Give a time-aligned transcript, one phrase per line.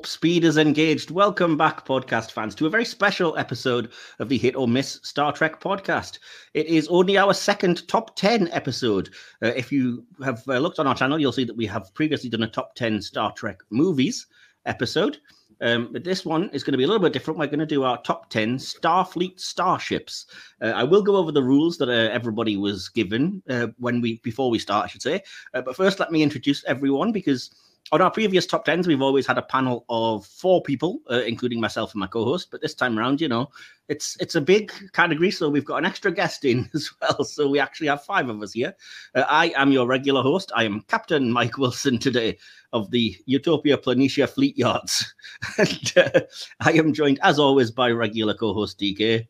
[0.00, 1.10] Warp Speed is engaged.
[1.10, 5.30] Welcome back, podcast fans, to a very special episode of the Hit or Miss Star
[5.30, 6.20] Trek podcast.
[6.54, 9.10] It is only our second top 10 episode.
[9.42, 12.30] Uh, if you have uh, looked on our channel, you'll see that we have previously
[12.30, 14.26] done a top 10 Star Trek movies
[14.64, 15.18] episode.
[15.60, 17.38] Um, but this one is going to be a little bit different.
[17.38, 20.24] We're going to do our top 10 Starfleet starships.
[20.62, 24.18] Uh, I will go over the rules that uh, everybody was given uh, when we
[24.22, 25.22] before we start, I should say.
[25.52, 27.50] Uh, but first, let me introduce everyone because
[27.92, 31.60] on our previous top tens, we've always had a panel of four people, uh, including
[31.60, 32.48] myself and my co-host.
[32.50, 33.48] But this time around, you know,
[33.88, 37.24] it's it's a big category, so we've got an extra guest in as well.
[37.24, 38.74] So we actually have five of us here.
[39.14, 40.52] Uh, I am your regular host.
[40.54, 42.38] I am Captain Mike Wilson today
[42.72, 45.12] of the Utopia Planitia Fleet Yards,
[45.58, 46.20] and uh,
[46.60, 49.26] I am joined, as always, by regular co-host DK.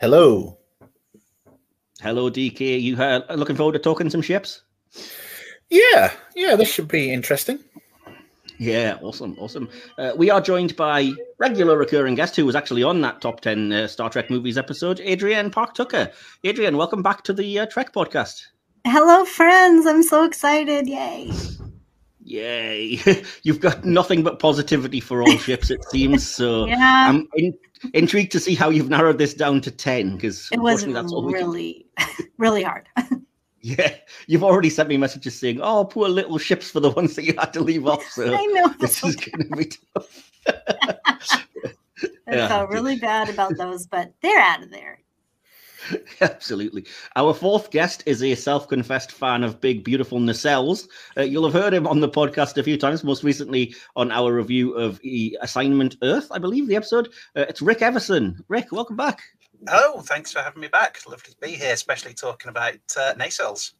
[0.00, 0.58] Hello.
[2.00, 2.80] Hello, DK.
[2.80, 4.62] You uh, looking forward to talking some ships?
[5.68, 7.58] Yeah, yeah, this should be interesting.
[8.60, 9.70] Yeah, awesome, awesome.
[9.96, 13.72] Uh, we are joined by regular recurring guest who was actually on that top 10
[13.72, 16.12] uh, Star Trek movies episode, Adrienne Park Tucker.
[16.44, 18.42] Adrienne, welcome back to the uh, Trek podcast.
[18.86, 19.86] Hello, friends.
[19.86, 20.86] I'm so excited.
[20.86, 21.32] Yay.
[22.22, 23.00] Yay.
[23.44, 26.28] You've got nothing but positivity for all ships, it seems.
[26.28, 27.06] So Yeah.
[27.08, 27.54] I'm in,
[27.94, 31.24] intrigued to see how you've narrowed this down to 10 because It was that's all
[31.24, 31.86] we can really,
[32.36, 32.86] really hard.
[33.62, 33.94] Yeah,
[34.26, 37.34] you've already sent me messages saying, "Oh, poor little ships for the ones that you
[37.38, 38.68] had to leave off." So I know.
[38.80, 40.30] this is going to be tough.
[40.46, 41.18] I
[42.32, 42.48] Yeah.
[42.48, 45.00] felt really bad about those, but they're out of there.
[46.20, 46.86] Absolutely.
[47.16, 50.86] Our fourth guest is a self-confessed fan of big, beautiful nacelles.
[51.16, 53.02] Uh, you'll have heard him on the podcast a few times.
[53.02, 57.08] Most recently on our review of the Assignment Earth, I believe the episode.
[57.34, 58.44] Uh, it's Rick Everson.
[58.48, 59.22] Rick, welcome back.
[59.68, 61.00] Oh, thanks for having me back.
[61.06, 63.72] Lovely to be here, especially talking about uh, nacelles.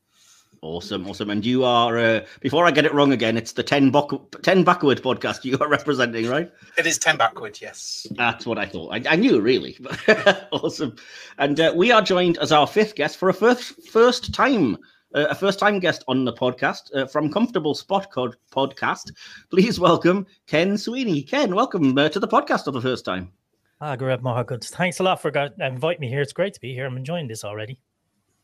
[0.63, 1.31] Awesome, awesome.
[1.31, 4.63] And you are, uh, before I get it wrong again, it's the 10, buck- 10
[4.63, 6.51] Backward podcast you are representing, right?
[6.77, 8.07] It is 10 backward, yes.
[8.11, 8.93] That's what I thought.
[8.93, 9.79] I, I knew really.
[10.53, 10.97] awesome.
[11.39, 14.77] And uh, we are joined as our fifth guest for a first first time.
[15.13, 19.11] Uh, a first time guest on the podcast uh, from Comfortable Spot Code podcast.
[19.51, 21.23] Please welcome Ken Sweeney.
[21.23, 23.33] Ken, welcome uh, to the podcast for the first time.
[23.81, 24.65] Ah, Gareb Mohagud.
[24.69, 26.21] Thanks a lot for got, inviting me here.
[26.21, 26.87] It's great to be here.
[26.87, 27.81] I'm enjoying this already.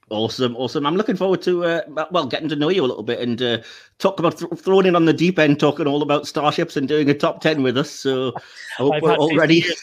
[0.09, 0.87] Awesome, awesome.
[0.87, 1.81] I'm looking forward to uh,
[2.13, 3.59] well getting to know you a little bit and uh,
[3.99, 7.11] talk about th- throwing in on the deep end, talking all about starships and doing
[7.11, 7.91] a top ten with us.
[7.91, 8.41] So I
[8.79, 9.55] hope I've we're all 50 ready.
[9.57, 9.83] years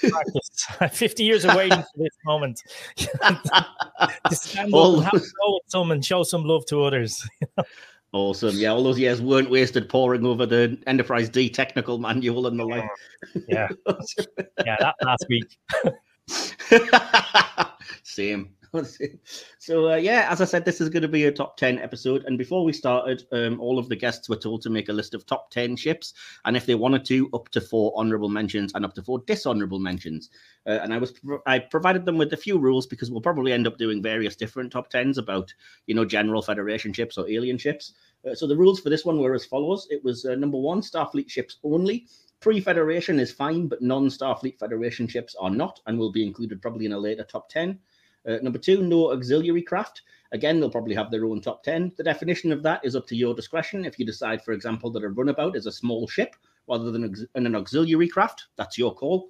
[0.80, 2.62] of 50 years of waiting for this moment.
[3.18, 6.84] to stand All up and have a go with some and show some love to
[6.84, 7.28] others.
[8.14, 8.56] Awesome.
[8.56, 12.66] Yeah, all those years weren't wasted poring over the Enterprise D technical manual and the
[12.66, 12.88] like.
[13.48, 13.70] Yeah.
[14.66, 15.58] Yeah, that last week.
[18.04, 18.54] Same.
[19.60, 22.24] So uh, yeah, as I said, this is going to be a top ten episode.
[22.26, 25.14] And before we started, um, all of the guests were told to make a list
[25.14, 26.14] of top ten ships,
[26.46, 29.80] and if they wanted to, up to four honorable mentions and up to four dishonorable
[29.80, 30.30] mentions.
[30.66, 31.14] Uh, and I was
[31.46, 34.72] I provided them with a few rules because we'll probably end up doing various different
[34.72, 35.54] top tens about
[35.86, 37.94] you know general Federation ships or alien ships.
[38.30, 40.82] Uh, so the rules for this one were as follows: It was uh, number one,
[40.82, 42.08] Starfleet ships only.
[42.40, 46.92] Pre-Federation is fine, but non-Starfleet Federation ships are not, and will be included probably in
[46.92, 47.80] a later top ten.
[48.28, 50.02] Uh, number two, no auxiliary craft.
[50.32, 51.94] Again, they'll probably have their own top 10.
[51.98, 53.86] The definition of that is up to your discretion.
[53.86, 56.36] If you decide, for example, that a runabout is a small ship
[56.68, 59.30] rather than an auxiliary craft, that's your call.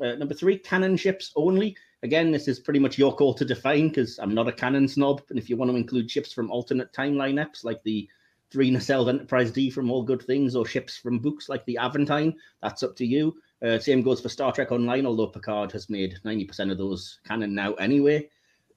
[0.00, 1.76] Uh, number three, canon ships only.
[2.02, 5.22] Again, this is pretty much your call to define because I'm not a canon snob.
[5.30, 8.08] And if you want to include ships from alternate timeline eps like the
[8.50, 12.34] three nacelled Enterprise D from All Good Things or ships from books like the Aventine,
[12.60, 13.36] that's up to you.
[13.62, 17.54] Uh, same goes for Star Trek Online, although Picard has made 90% of those canon
[17.54, 18.28] now anyway.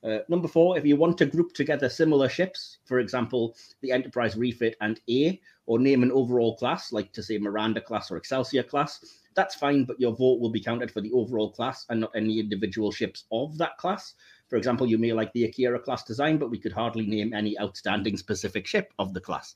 [0.04, 4.36] Uh, number four, if you want to group together similar ships, for example, the Enterprise
[4.36, 8.62] Refit and A, or name an overall class, like to say Miranda class or Excelsior
[8.62, 9.04] class,
[9.36, 12.40] that's fine, but your vote will be counted for the overall class and not any
[12.40, 14.14] individual ships of that class.
[14.48, 17.60] For example, you may like the Akira class design, but we could hardly name any
[17.60, 19.56] outstanding specific ship of the class.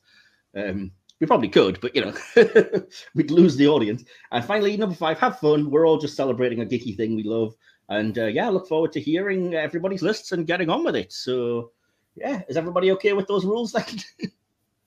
[0.56, 0.90] Um,
[1.20, 2.14] we probably could, but you know,
[3.14, 4.04] we'd lose the audience.
[4.32, 5.70] And finally, number five, have fun.
[5.70, 7.54] We're all just celebrating a geeky thing we love.
[7.90, 11.12] And uh, yeah, look forward to hearing everybody's lists and getting on with it.
[11.12, 11.72] So,
[12.14, 14.30] yeah, is everybody okay with those rules then?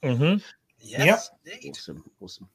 [0.18, 0.36] hmm
[0.80, 1.72] Yes, indeed.
[1.78, 2.50] awesome, awesome.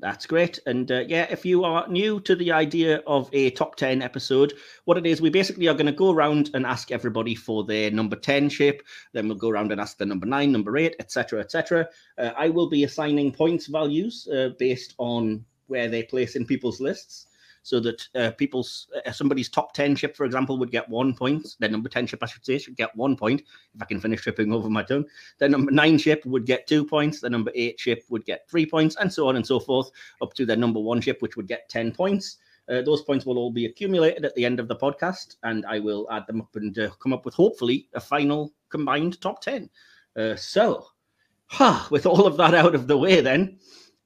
[0.00, 0.58] That's great.
[0.66, 4.52] And uh, yeah, if you are new to the idea of a top 10 episode,
[4.84, 7.90] what it is, we basically are going to go around and ask everybody for their
[7.90, 8.82] number 10 shape.
[9.12, 11.88] Then we'll go around and ask the number nine, number eight, etc., etc.
[12.18, 16.80] Uh, I will be assigning points values uh, based on where they place in people's
[16.80, 17.26] lists.
[17.64, 21.56] So that uh, people's uh, somebody's top 10 ship, for example, would get one point.
[21.58, 23.42] Their number 10 ship, I should say, should get one point.
[23.74, 25.06] If I can finish tripping over my tongue.
[25.38, 27.20] Their number nine ship would get two points.
[27.20, 29.90] Their number eight ship would get three points, and so on and so forth,
[30.20, 32.36] up to their number one ship, which would get 10 points.
[32.68, 35.78] Uh, those points will all be accumulated at the end of the podcast, and I
[35.78, 39.70] will add them up and uh, come up with hopefully a final combined top 10.
[40.16, 40.86] Uh, so,
[41.46, 43.58] huh, with all of that out of the way, then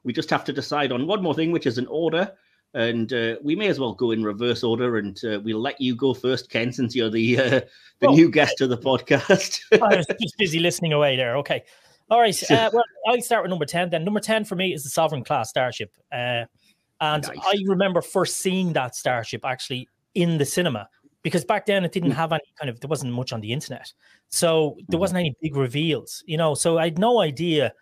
[0.05, 2.33] we just have to decide on one more thing, which is an order.
[2.75, 5.95] And uh, we may as well go in reverse order, and uh, we'll let you
[5.97, 7.61] go first, Ken, since you're the uh,
[8.01, 8.15] the Oh.
[8.15, 9.61] new guest to the podcast.
[9.83, 11.37] I was just busy listening away there.
[11.39, 11.63] Okay.
[12.11, 12.51] All right.
[12.51, 14.05] Uh, well, I'll start with number 10 then.
[14.05, 15.93] Number 10 for me is the Sovereign class starship.
[16.13, 16.45] Uh,
[17.01, 17.39] and Nice.
[17.43, 20.89] I remember first seeing that starship actually in the cinema
[21.23, 22.17] because back then it didn't Hmm.
[22.17, 23.93] have any kind of, there wasn't much on the internet.
[24.31, 25.01] So there Mhm.
[25.01, 26.55] wasn't any big reveals, you know.
[26.55, 27.73] So I had no idea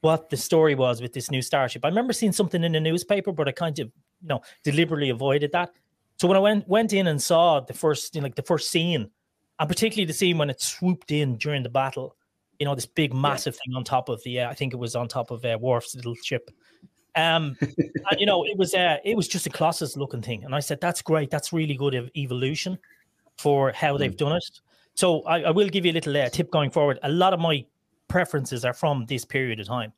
[0.00, 1.84] what the story was with this new starship.
[1.84, 3.90] I remember seeing something in the newspaper, but I kind of,
[4.24, 5.70] you know, deliberately avoided that.
[6.16, 8.70] So when I went went in and saw the first, you know, like the first
[8.70, 9.10] scene,
[9.58, 12.16] and particularly the scene when it swooped in during the battle,
[12.58, 14.96] you know, this big massive thing on top of the, uh, I think it was
[14.96, 16.50] on top of uh, Worf's little ship.
[17.16, 20.54] Um, and you know, it was uh, it was just a Colossus looking thing, and
[20.54, 21.30] I said, "That's great.
[21.30, 22.78] That's really good ev- evolution
[23.38, 24.60] for how they've done it."
[24.94, 26.98] So I, I will give you a little uh, tip going forward.
[27.02, 27.64] A lot of my
[28.08, 29.92] preferences are from this period of time.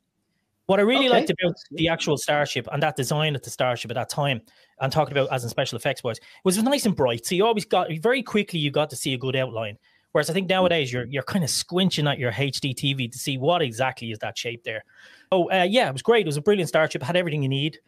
[0.67, 1.09] What I really Okay.
[1.09, 4.41] liked about the actual starship and that design of the starship at that time,
[4.81, 7.25] and talking about as in special effects wise, was it was nice and bright.
[7.25, 9.77] So you always got very quickly you got to see a good outline.
[10.11, 13.37] Whereas I think nowadays you're you're kind of squinching at your HD TV to see
[13.37, 14.83] what exactly is that shape there.
[15.31, 16.25] Oh uh, yeah, it was great.
[16.25, 17.01] It was a brilliant starship.
[17.01, 17.79] Had everything you need.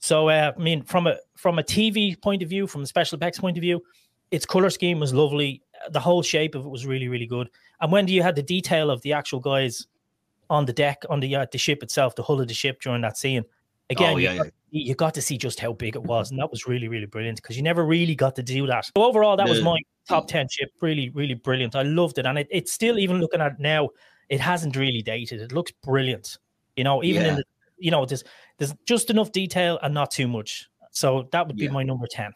[0.00, 3.16] So uh, I mean, from a from a TV point of view, from a special
[3.16, 3.80] effects point of view,
[4.30, 5.62] its color scheme was lovely.
[5.90, 7.48] The whole shape of it was really really good.
[7.80, 9.86] And when you had the detail of the actual guys
[10.50, 13.02] on the deck on the uh, the ship itself, the hull of the ship during
[13.02, 13.44] that scene,
[13.90, 16.38] again, Oh, you yeah, got- you got to see just how big it was, and
[16.40, 18.84] that was really, really brilliant because you never really got to do that.
[18.84, 19.78] So overall, that was my
[20.08, 20.70] top ten ship.
[20.80, 21.74] Really, really brilliant.
[21.76, 23.88] I loved it, and it, it's still even looking at it now,
[24.28, 25.40] it hasn't really dated.
[25.40, 26.36] It looks brilliant.
[26.76, 27.44] You know, even in the,
[27.78, 28.24] you know, there's
[28.58, 30.68] there's just enough detail and not too much.
[30.90, 31.70] So that would be Yeah.
[31.70, 32.32] my number ten.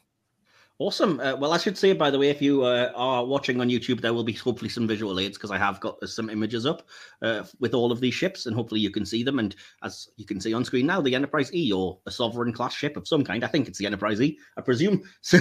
[0.81, 1.21] Awesome.
[1.21, 4.00] Uh, well, I should say, by the way, if you uh, are watching on YouTube,
[4.00, 6.88] there will be hopefully some visual aids because I have got some images up
[7.21, 9.38] uh, with all of these ships, and hopefully you can see them.
[9.38, 12.73] And as you can see on screen now, the Enterprise E, or a sovereign class
[12.73, 13.44] ship of some kind.
[13.44, 15.03] I think it's the Enterprise E, I presume.
[15.21, 15.38] So,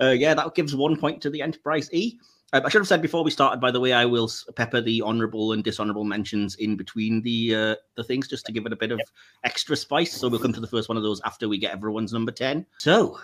[0.00, 2.18] uh, yeah, that gives one point to the Enterprise E.
[2.54, 5.02] Um, I should have said before we started, by the way, I will pepper the
[5.02, 8.76] honourable and dishonourable mentions in between the uh, the things just to give it a
[8.76, 9.00] bit of
[9.44, 10.12] extra spice.
[10.12, 12.64] So we'll come to the first one of those after we get everyone's number 10.
[12.78, 13.18] So,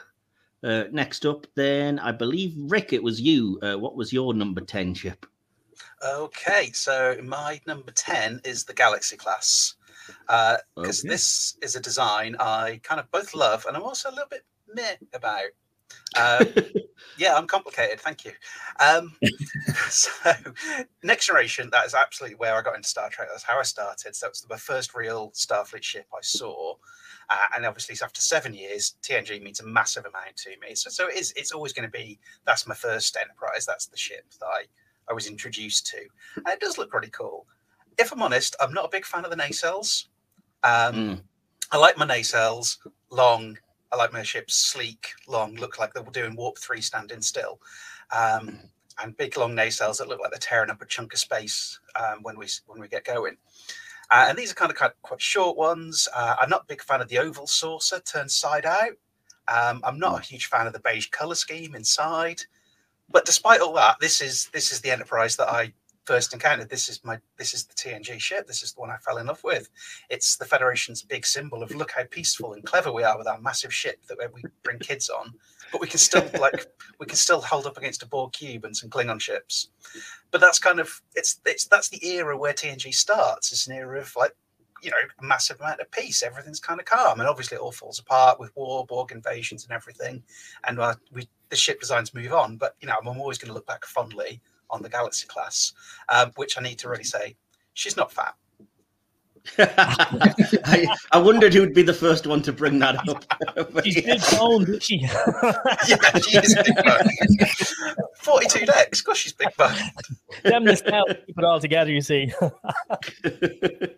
[0.65, 3.59] uh, next up, then, I believe, Rick, it was you.
[3.63, 5.27] Uh, what was your number 10 ship?
[6.07, 9.75] Okay, so my number 10 is the Galaxy class.
[10.27, 11.09] Because Okay.
[11.09, 14.45] this is a design I kind of both love and I'm also a little bit
[14.75, 15.51] meh about.
[16.19, 16.49] Um,
[17.19, 18.01] yeah, I'm complicated.
[18.01, 18.33] Thank you.
[18.81, 19.17] Um,
[19.89, 20.11] so,
[21.03, 23.29] Next Generation, that is absolutely where I got into Star Trek.
[23.31, 24.17] That's how I started.
[24.17, 26.75] So, that was my first real Starfleet ship I saw.
[27.31, 30.75] Uh, and obviously, after seven years, TNG means a massive amount to me.
[30.75, 33.65] So, so it is, it's always going to be that's my first Enterprise.
[33.67, 34.65] That's the ship that I,
[35.09, 35.99] I was introduced to.
[36.37, 37.47] And it does look really cool.
[37.99, 40.07] If I'm honest, I'm not a big fan of the nacelles.
[40.65, 41.23] Um, Mm,
[41.71, 42.79] I like my nacelles
[43.11, 43.59] long.
[43.93, 47.61] I like my ships sleek, long, look like they're doing warp three standing still,
[48.11, 48.59] um,
[49.03, 52.23] and big long nacelles that look like they're tearing up a chunk of space um,
[52.23, 53.37] when we when we get going.
[54.13, 56.07] Uh, and these are kind of, kind of quite short ones.
[56.15, 58.93] Uh, I'm not a big fan of the oval saucer turned side out.
[59.49, 62.43] Um, I'm not a huge fan of the beige color scheme inside.
[63.11, 65.73] But despite all that, this is this is the Enterprise that I
[66.05, 66.69] first encountered.
[66.69, 68.47] This is my this is the TNG ship.
[68.47, 69.69] This is the one I fell in love with.
[70.11, 73.41] It's the Federation's big symbol of look how peaceful and clever we are with our
[73.41, 75.35] massive ship that we bring kids on,
[75.73, 76.67] but we can still like
[77.01, 79.69] we can still hold up against a Borg cube and some Klingon ships.
[80.31, 83.51] But that's kind of it's it's that's the era where TNG starts.
[83.51, 84.37] It's an era of like
[84.83, 86.23] you know a massive amount of peace.
[86.23, 89.73] Everything's kind of calm, and obviously it all falls apart with war, Borg invasions, and
[89.73, 90.23] everything.
[90.65, 93.55] And uh, we the ship designs move on, but you know I'm always going to
[93.55, 95.73] look back fondly on the Galaxy class,
[96.09, 97.37] um, which I need to really say
[97.75, 98.35] she's not fat.
[99.59, 103.25] I, I wondered who'd be the first one to bring that up.
[103.73, 104.15] But She's yeah.
[104.15, 104.97] big boned, isn't she?
[104.99, 107.49] yeah, she is big
[108.23, 109.01] 42 decks.
[109.01, 109.75] Of course, she's big bone.
[110.45, 112.33] Them nostalgia keep it all together, you see.
[113.23, 113.91] They're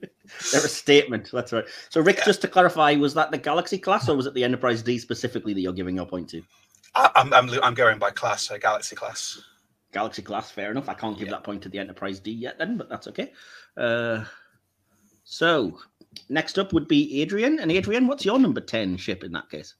[0.52, 1.30] a statement.
[1.32, 1.64] That's right.
[1.90, 4.82] So, Rick, just to clarify, was that the Galaxy class or was it the Enterprise
[4.82, 6.42] D specifically that you're giving your point to?
[6.94, 9.40] I, I'm, I'm, I'm going by class, so Galaxy class.
[9.92, 10.88] Galaxy class, fair enough.
[10.88, 11.34] I can't give Yeah.
[11.34, 13.32] that point to the Enterprise D yet, then, but that's okay.
[13.76, 14.24] Uh,
[15.24, 15.78] so,
[16.28, 17.58] next up would be Adrienne.
[17.58, 19.74] And Adrienne, what's your number 10 ship in that case?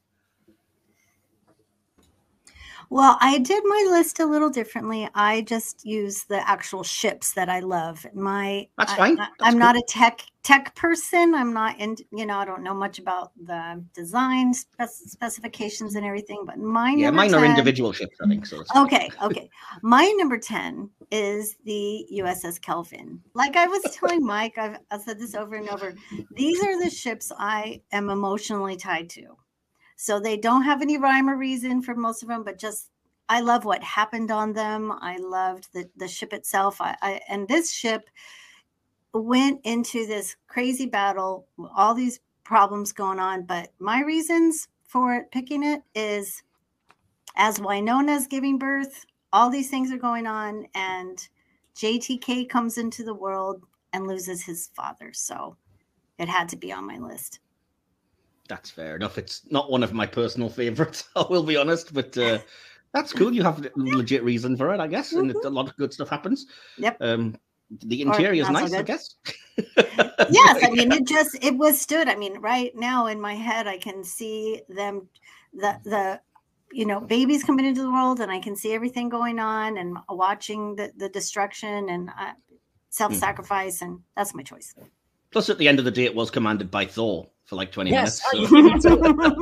[2.91, 5.09] Well, I did my list a little differently.
[5.14, 8.05] I just use the actual ships that I love.
[8.14, 9.21] My That's I- fine.
[9.21, 11.35] I, That's am not a tech tech person.
[11.35, 11.97] I'm not in.
[12.12, 16.45] You know, I don't know much about the design spec- specifications and everything.
[16.47, 18.47] But my Yeah, mine are individual ships, I think.
[18.47, 19.49] So Okay, okay.
[19.83, 23.21] My number 10 is the USS Kelvin.
[23.35, 25.95] Like I was telling Mike, I've, I've said this over and over.
[26.37, 29.37] These are the ships I am emotionally tied to.
[30.05, 32.91] So they don't have any rhyme or reason for most of them, but just
[33.31, 34.93] I love what happened on them.
[35.01, 36.79] I loved the, the ship itself.
[36.79, 38.11] I, I and this ship
[39.15, 43.47] went into this crazy battle, all these problems going on.
[43.47, 46.43] But my reasons for picking it is
[47.37, 51.27] as Winona's giving birth, all these things are going on, and
[51.77, 53.63] JTK comes into the world
[53.95, 55.15] and loses his father.
[55.15, 55.57] So
[56.19, 57.41] it had to be on my list.
[58.49, 59.19] That's fair enough.
[59.19, 62.39] It's not one of my personal favorites, I will be honest, but uh,
[62.93, 63.33] that's cool.
[63.33, 65.93] You have a legit reason for it, I guess, and it, a lot of good
[65.93, 66.47] stuff happens.
[66.79, 66.97] Yep.
[67.01, 67.37] Um,
[67.71, 69.17] the interior is nice, I guess.
[69.57, 73.79] yes i mean it just it withstood i mean right now in my head i
[73.79, 75.09] can see them
[75.53, 76.21] the the
[76.73, 79.97] you know babies coming into the world and i can see everything going on and
[80.09, 82.33] watching the the destruction and uh,
[82.91, 84.75] self-sacrifice and that's my choice
[85.35, 87.91] Plus, at the end of the day, it was commanded by Thor for like 20
[87.91, 88.51] Yes, minutes.
[88.51, 89.35] so- you did say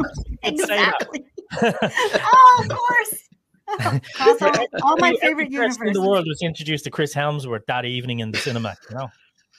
[0.42, 1.24] exactly
[1.62, 3.28] oh of course
[4.20, 7.14] Across all, all my favorite every person in universes the world was introduced to Chris
[7.14, 8.74] Hemsworth that evening in the cinema.
[8.90, 9.08] You know,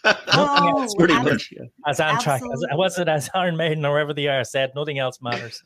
[0.27, 1.49] Oh, pretty ab- much.
[1.51, 1.63] Yeah.
[1.87, 2.67] as Amtrak, as, Absolutely.
[2.77, 5.63] was it as Iron Maiden or wherever they are said, nothing else matters.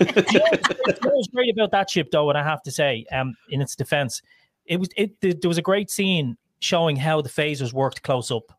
[0.00, 0.68] Do you know what's-
[1.00, 3.76] what was great about that ship, though, and I have to say, um, in its
[3.76, 4.20] defense,
[4.66, 8.30] it was it there there was a great scene showing how the phasers worked close
[8.32, 8.50] up.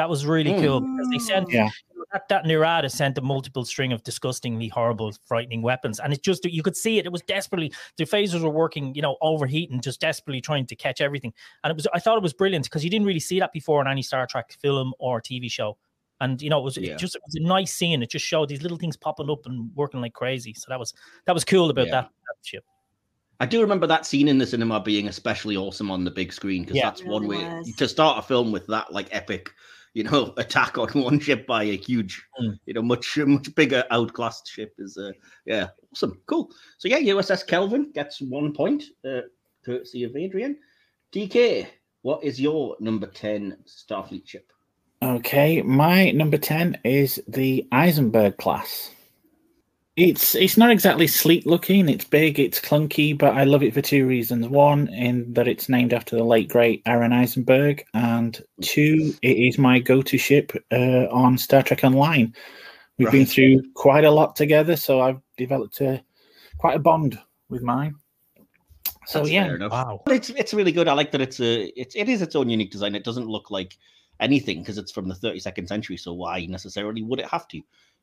[0.00, 0.62] That was really Mm.
[0.62, 1.68] cool because they sent Yeah.
[2.12, 6.42] that, that Narada sent a multiple string of disgustingly horrible, frightening weapons, and it just
[6.46, 7.04] you could see it.
[7.04, 11.02] It was desperately the phasers were working, you know, overheating, just desperately trying to catch
[11.02, 11.34] everything.
[11.62, 13.82] And it was I thought it was brilliant because you didn't really see that before
[13.82, 15.76] in any Star Trek film or TV show.
[16.22, 18.02] And you know, it was it just it was a nice scene.
[18.02, 20.54] It just showed these little things popping up and working like crazy.
[20.54, 20.94] So that was
[21.26, 21.92] that was cool about Yeah.
[21.92, 22.64] that, that ship.
[23.38, 26.62] I do remember that scene in the cinema being especially awesome on the big screen
[26.62, 26.86] because Yeah.
[26.86, 27.74] that's one way was.
[27.76, 29.50] to start a film with that like epic,
[29.94, 32.58] you know, attack on one ship by a huge, Mm.
[32.66, 35.12] you know, much much bigger outclassed ship is uh
[35.46, 36.50] yeah awesome cool.
[36.78, 39.22] So yeah, USS Kelvin gets one point, uh,
[39.64, 40.56] courtesy of Adrienne.
[41.12, 41.66] DK,
[42.02, 44.52] what is your number ten Starfleet ship?
[45.02, 48.90] Okay, my number 10 is the Eisenberg class.
[50.00, 53.82] It's it's not exactly sleek looking, it's big, it's clunky, but I love it for
[53.82, 54.48] two reasons.
[54.48, 59.58] One, in that it's named after the late great Aaron Eisenberg, and two, it is
[59.58, 62.34] my go-to ship uh, on Star Trek Online.
[62.96, 66.02] We've been through quite a lot together, so I've developed a
[66.56, 67.18] quite a bond
[67.50, 67.94] with mine.
[69.06, 69.68] So That's yeah, fair.
[69.68, 70.00] Wow.
[70.06, 70.88] But it's it's really good.
[70.88, 72.94] I like that it's a it's it is its own unique design.
[72.94, 73.76] It doesn't look like
[74.18, 75.98] anything because it's from the 32nd century.
[75.98, 77.60] So why necessarily would it have to?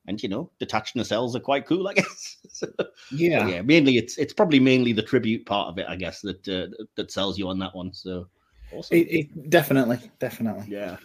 [0.08, 2.38] And you know, detached nacelles are quite cool, I guess.
[2.50, 2.68] so,
[3.12, 6.48] yeah, yeah, mainly it's it's probably mainly the tribute part of it, I guess, that
[6.48, 7.94] uh, that sells you on that one.
[7.94, 8.28] So
[8.74, 8.98] awesome.
[8.98, 10.66] it, it definitely, definitely.
[10.70, 10.96] yeah,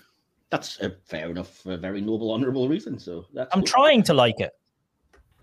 [0.50, 2.98] that's a fair enough, a very noble, honourable reason.
[2.98, 3.66] So that's I'm cool.
[3.66, 4.52] trying to like it.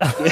[0.00, 0.22] That's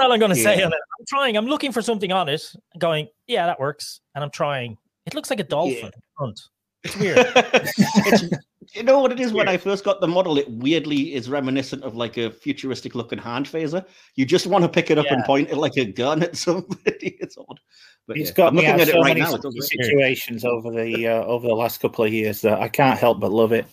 [0.00, 0.78] all I'm going to say on it.
[0.98, 1.36] I'm trying.
[1.36, 2.42] I'm looking for something on it.
[2.78, 4.00] Going, yeah, that works.
[4.14, 4.78] And I'm trying.
[5.04, 6.40] It looks like a dolphin front.
[6.84, 7.18] It's weird.
[7.18, 8.30] It's-
[8.72, 9.32] you know what it is?
[9.32, 13.18] When I first got the model, it weirdly is reminiscent of like a futuristic looking
[13.18, 13.84] hand phaser.
[14.14, 17.16] You just want to pick it up and point it like a gun at somebody.
[17.20, 17.60] It's odd.
[18.06, 19.34] But It's yeah, got I'm me looking at it so right many now.
[19.34, 22.68] It does look- situations over the uh, over the last couple of years that I
[22.68, 23.66] can't help but love it.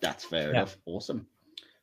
[0.00, 0.50] That's fair Yeah.
[0.62, 0.76] enough.
[0.86, 1.26] Awesome.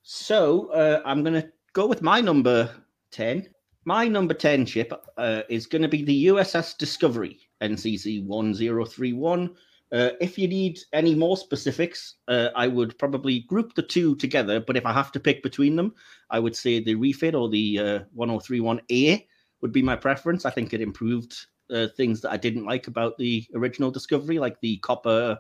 [0.04, 2.70] So uh, I'm going to go with my number
[3.12, 3.48] 10.
[3.86, 9.56] My number 10 ship uh, is going to be the USS Discovery, NCC 1031.
[9.92, 14.60] Uh, if you need any more specifics, uh, I would probably group the two together.
[14.62, 15.94] But if I have to pick between them,
[16.30, 19.28] I would say the refit or the uh, 1031A
[19.62, 20.46] would be my preference.
[20.46, 21.36] I think it improved
[21.70, 25.38] uh, things that I didn't like about the original Discovery, like the copper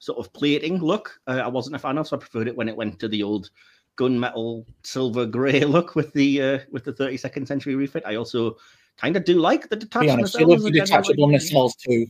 [0.00, 1.18] sort of plating look.
[1.26, 3.22] Uh, I wasn't a fan of, so I preferred it when it went to the
[3.22, 3.50] old
[3.96, 8.02] gunmetal silver grey look with the uh, with the 32nd century refit.
[8.06, 8.56] I also
[8.98, 11.04] kind of do like the To detached be honest, I love the again, I like-
[11.06, 12.06] detachable nacelles too.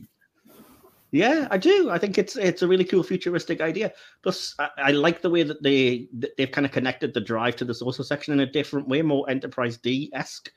[1.11, 1.89] Yeah, I do.
[1.89, 3.91] I think it's it's a really cool futuristic idea.
[4.21, 7.55] Plus, I, I like the way that they that they've kind of connected the drive
[7.57, 10.51] to the saucer section in a different way, more Enterprise D esque.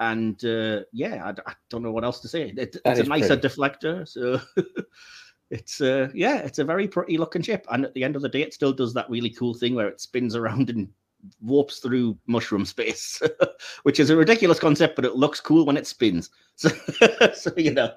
[0.00, 2.52] And uh, yeah, I don't know what else to say.
[2.56, 3.48] It, it's a nicer pretty.
[3.48, 4.40] deflector, so
[5.50, 7.66] it's uh, yeah, it's a very pretty looking ship.
[7.70, 9.88] And at the end of the day, it still does that really cool thing where
[9.88, 10.88] it spins around and
[11.40, 13.20] warps through mushroom space,
[13.82, 16.30] which is a ridiculous concept, but it looks cool when it spins.
[16.56, 16.68] So,
[17.34, 17.92] so you know,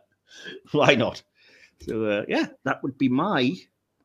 [0.72, 1.22] why not?
[1.88, 3.53] So uh, yeah, that would be my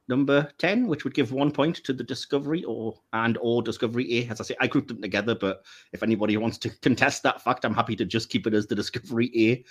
[0.09, 4.28] number 10 which would give one point to the discovery or and or discovery a
[4.28, 7.64] as i say i grouped them together but if anybody wants to contest that fact
[7.64, 9.64] i'm happy to just keep it as the discovery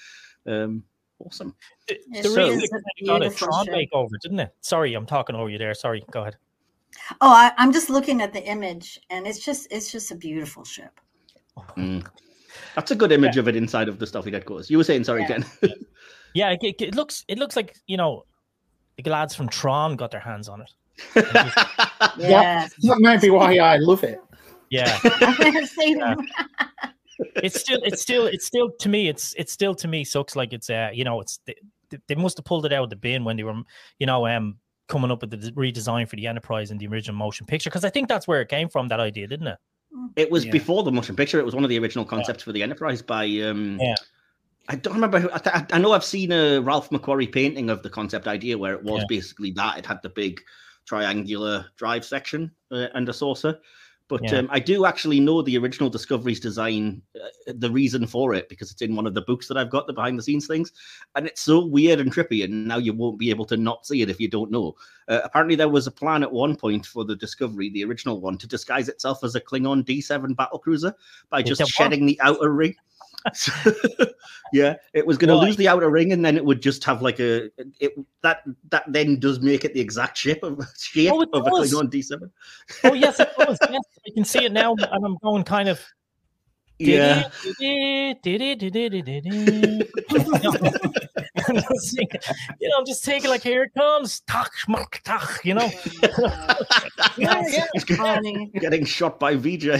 [0.45, 0.83] a um
[1.19, 1.55] awesome
[1.87, 4.53] The, It the So- reason a it got a beautiful Tron makeover, didn't it?
[4.59, 5.73] Sorry, I'm talking over you there.
[5.73, 6.35] Sorry, go ahead.
[7.21, 10.65] Oh, I, I'm just looking at the image, and it's just it's just a beautiful
[10.65, 10.99] ship.
[11.77, 12.05] Mm.
[12.75, 15.21] that's a good image of it inside of the stuffy headquarters you were saying sorry
[15.21, 15.37] Yeah.
[15.37, 15.45] again
[16.35, 18.25] Yeah, it, it- it looks it looks like you know
[19.03, 20.71] the lads from Tron got their hands on it.
[22.17, 22.73] Yes.
[22.83, 24.19] That might be why I love it.
[24.69, 24.97] Yeah,
[25.65, 25.97] Same.
[25.99, 26.15] Yeah.
[27.43, 30.51] it's still it's still it's still to me it's it's still to me sucks like
[30.53, 31.55] it's uh you know it's they,
[32.07, 33.55] they must have pulled it out of the bin when they were
[33.99, 37.45] you know um coming up with the redesign for the Enterprise and the original motion
[37.45, 39.57] picture because I think that's where it came from that idea, didn't it?
[40.15, 40.51] It was Yeah.
[40.51, 41.39] before the motion picture.
[41.39, 43.23] It was one of the original concepts for the Enterprise by.
[43.41, 43.95] Um, Yeah.
[44.67, 45.19] I don't remember.
[45.19, 48.57] Who, I, th- I know I've seen a Ralph McQuarrie painting of the concept idea
[48.57, 49.05] where it was Yeah.
[49.09, 49.77] basically that.
[49.77, 50.41] It had the big
[50.85, 53.59] triangular drive section uh, and a saucer.
[54.07, 54.37] But Yeah.
[54.37, 58.71] um, I do actually know the original Discovery's design, uh, the reason for it, because
[58.71, 60.71] it's in one of the books that I've got, the behind the scenes things.
[61.15, 62.43] And it's so weird and trippy.
[62.43, 64.75] And now you won't be able to not see it if you don't know.
[65.07, 68.37] Uh, apparently, there was a plan at one point for the Discovery, the original one,
[68.37, 70.93] to disguise itself as a Klingon D7 battlecruiser
[71.31, 72.75] by just shedding the outer ring.
[73.33, 73.51] So,
[74.53, 77.01] yeah, it was going to lose the outer ring, and then it would just have
[77.01, 81.21] like a it that that then does make it the exact shape of shape Oh,
[81.21, 81.73] of a does.
[81.73, 82.29] Klingon D7.
[82.83, 83.57] Oh yes, it was.
[83.69, 85.81] Yes, I can see it now, and I'm going kind of.
[86.77, 87.29] Yeah,
[91.95, 92.21] thinking,
[92.59, 95.69] you know, I'm just taking like here it comes, tak, schmuck, tak, you know.
[97.17, 99.63] yeah, yeah, He's getting shot by VJ.
[99.65, 99.77] yeah,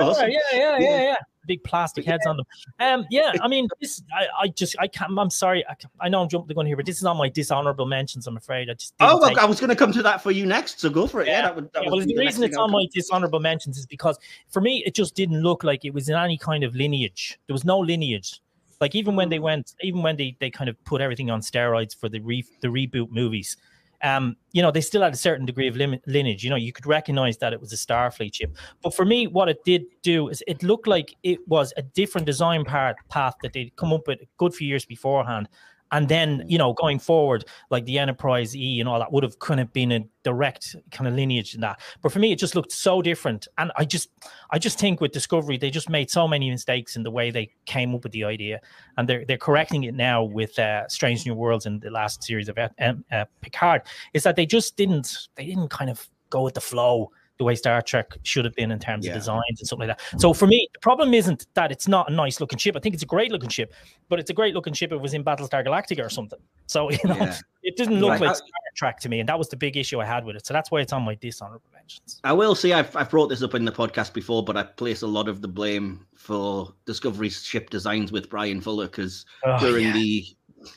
[0.00, 0.30] Awesome.
[0.30, 1.16] yeah, yeah, yeah, yeah.
[1.46, 2.46] Big plastic heads on them.
[2.78, 5.12] Um, yeah, I mean, this, I, I just, I can't.
[5.18, 7.16] I'm sorry, I, can't- I know I'm jumping the gun here, but this is on
[7.16, 8.26] my dishonorable mentions.
[8.26, 8.68] I'm afraid.
[8.68, 8.92] I just.
[9.00, 11.06] Oh, didn't well, I was going to come to that for you next, so go
[11.06, 11.26] for it.
[11.28, 11.42] Yeah, Yeah.
[11.42, 11.72] that would.
[11.72, 14.18] That Yeah, well, the the reason it's on my dishonorable mentions is because
[14.50, 17.38] for me, it just didn't look like it was in any kind of lineage.
[17.46, 18.42] There was no lineage.
[18.80, 21.96] Like even when they went, even when they they kind of put everything on steroids
[21.96, 23.56] for the re, the reboot movies,
[24.02, 26.44] um, you know, they still had a certain degree of lim- lineage.
[26.44, 28.56] You know, you could recognize that it was a Starfleet ship.
[28.82, 32.26] But for me, what it did do is it looked like it was a different
[32.26, 35.48] design part path that they'd come up with a good few years beforehand.
[35.90, 39.38] And then, you know, going forward, like the Enterprise E and all that would have
[39.38, 41.80] kind of been a direct kind of lineage in that.
[42.02, 43.48] But for me, it just looked so different.
[43.56, 44.10] And I just,
[44.50, 47.50] I just think with Discovery, they just made so many mistakes in the way they
[47.64, 48.60] came up with the idea,
[48.96, 52.48] and they're they're correcting it now with uh, Strange New Worlds and the last series
[52.48, 52.68] of uh,
[53.12, 53.82] uh, Picard.
[54.14, 57.54] Is that they just didn't, they didn't kind of go with the flow the way
[57.54, 59.12] Star Trek should have been in terms Yeah.
[59.12, 60.20] of designs and something like that.
[60.20, 62.76] So for me, the problem isn't that it's not a nice looking ship.
[62.76, 63.72] I think it's a great looking ship,
[64.08, 64.90] but it's a great looking ship.
[64.92, 66.38] If it was in Battlestar Galactica or something.
[66.66, 67.36] So you know, Yeah.
[67.62, 70.00] it didn't look like I- Star Trek to me, and that was the big issue
[70.00, 70.46] I had with it.
[70.46, 72.20] So that's why it's on my dishonorable mentions.
[72.24, 75.02] I will say I've, I've brought this up in the podcast before, but I place
[75.02, 79.86] a lot of the blame for Discovery's ship designs with Bryan Fuller because Oh, during
[79.86, 79.92] yeah.
[79.94, 80.24] the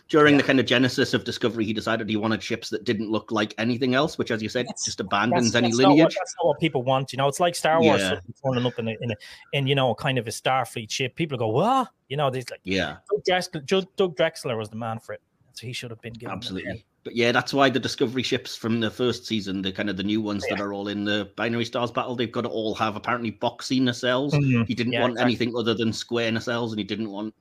[0.10, 3.32] during the kind of genesis of Discovery, he decided he wanted ships that didn't look
[3.32, 5.96] like anything else, which, as you said, That's- just abandons that's, any that's not what,
[5.98, 6.16] lineage.
[6.16, 7.12] that's not what people want.
[7.14, 8.20] You know, it's like Star Wars Yeah.
[8.46, 9.16] turning up in a, in a
[9.54, 11.16] in you know kind of a Starfleet ship.
[11.16, 15.00] People go, "What?" You know, there's like Yeah, Doug Drexler, Doug- Drexler was the man
[15.00, 15.22] for it,
[15.54, 16.34] so he should have been given.
[16.34, 16.86] absolutely.
[17.04, 20.04] But yeah, that's why the Discovery ships from the first season, the kind of the
[20.04, 22.96] new ones that are all in the Binary Stars battle, they've got to all have
[22.96, 24.34] apparently boxy nacelles.
[24.34, 24.68] Mhm.
[24.68, 25.32] He didn't Yeah, want exactly.
[25.32, 27.34] anything other than square nacelles, and he didn't want,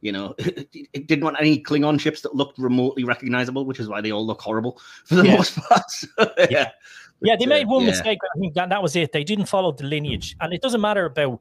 [0.00, 4.00] you know, it didn't want any Klingon ships that looked remotely recognizable, which is why
[4.00, 5.36] they all look horrible for the Yeah.
[5.36, 5.82] most part.
[5.90, 6.70] So, yeah.
[7.22, 7.88] Yeah, they made one yeah.
[7.88, 8.18] mistake.
[8.34, 9.12] I think that, that was it.
[9.12, 11.40] They didn't follow the lineage, and it doesn't matter about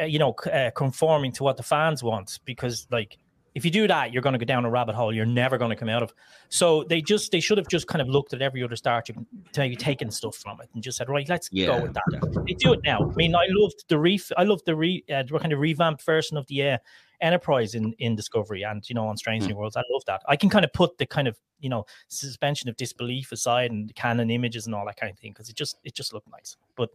[0.00, 3.18] uh, you know uh, conforming to what the fans want because like
[3.54, 5.70] if you do that, you're going to go down a rabbit hole you're never going
[5.70, 6.12] to come out of.
[6.48, 9.26] So they just they should have just kind of looked at every other starship, and
[9.56, 12.32] maybe taken stuff from it, and just said, right, let's Yeah, go with that.
[12.48, 12.98] They do it now.
[13.02, 16.36] I mean, I loved the ref, I loved the re, uh, kind of revamped version
[16.36, 16.78] of the uh,
[17.22, 19.50] Enterprise in in Discovery, and you know on Strange Hmm.
[19.50, 19.76] New Worlds.
[19.76, 20.22] I love that.
[20.28, 23.94] I can kind of put the kind of you know suspension of disbelief aside and
[23.94, 26.56] canon images and all that kind of thing because it just it just looked nice.
[26.76, 26.90] But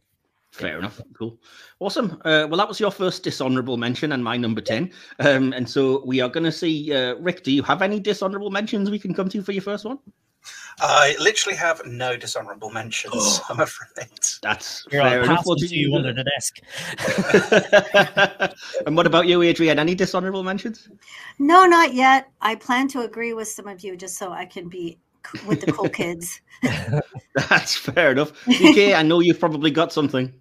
[0.51, 1.01] Fair enough.
[1.13, 1.37] Cool.
[1.79, 2.13] Awesome.
[2.23, 4.91] Uh, well, that was your first dishonorable mention and my number 10.
[5.19, 8.49] Um, and so we are going to see, uh, Rick, do you have any dishonorable
[8.49, 9.99] mentions we can come to for your first one?
[10.79, 13.39] I literally have no dishonorable mentions, oh.
[13.49, 14.07] I'm afraid.
[14.43, 15.37] That's here fair I'll enough.
[15.37, 16.59] pass What them to you you- under the desk.
[18.85, 19.79] and what about you, Adrienne?
[19.79, 20.89] Any dishonorable mentions?
[21.39, 22.29] No, not yet.
[22.41, 24.99] I plan to agree with some of you just so I can be
[25.47, 26.41] with the cool kids.
[27.49, 28.31] That's fair enough.
[28.45, 30.31] DK, I know you've probably got something.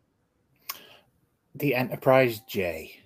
[1.55, 3.01] the Enterprise J.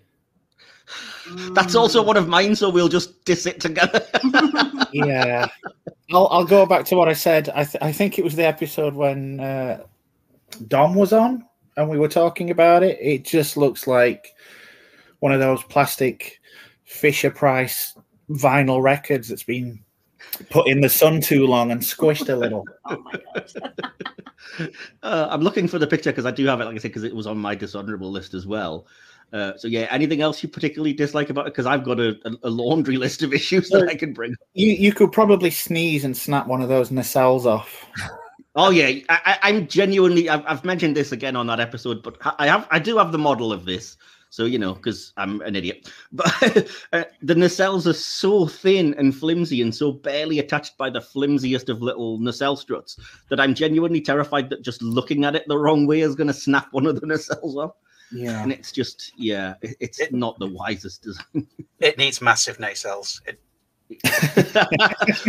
[1.53, 4.05] That's also one of mine, so we'll just diss it together.
[4.93, 5.47] Yeah,
[6.13, 7.49] I'll I'll go back to what I said.
[7.51, 9.85] I th- I think it was the episode when uh,
[10.67, 12.99] Dom was on and we were talking about it.
[13.01, 14.35] It just looks like
[15.21, 16.41] one of those plastic
[16.85, 17.97] Fisher Price
[18.31, 19.83] vinyl records that's been
[20.51, 22.67] put in the sun too long and squished a little.
[22.87, 23.55] Oh my gosh.
[25.03, 27.05] uh, I'm looking for the picture because I do have it, like I said, because
[27.05, 28.87] it was on my dishonorable list as well.
[29.33, 31.53] Uh, so yeah, anything else you particularly dislike about it?
[31.53, 34.35] Because I've got a, a, laundry list of issues that I can bring.
[34.55, 37.87] You you could probably sneeze and snap one of those nacelles off.
[38.57, 40.29] Oh yeah, I, I, I'm genuinely.
[40.29, 42.67] I've, I've mentioned this again on that episode, but I have.
[42.71, 43.97] I do have the model of this,
[44.31, 45.93] so you know, because I'm an idiot.
[46.13, 51.01] But uh, the nacelles are so thin and flimsy, and so barely attached by the
[51.01, 55.59] flimsiest of little nacelle struts that I'm genuinely terrified that just looking at it the
[55.59, 57.77] wrong way is going to snap one of the nacelles off.
[58.13, 58.43] Yeah.
[58.43, 61.47] And it's just, yeah, it- it's It- not the wisest design.
[61.81, 63.21] It needs massive nacelles.
[63.27, 63.41] It,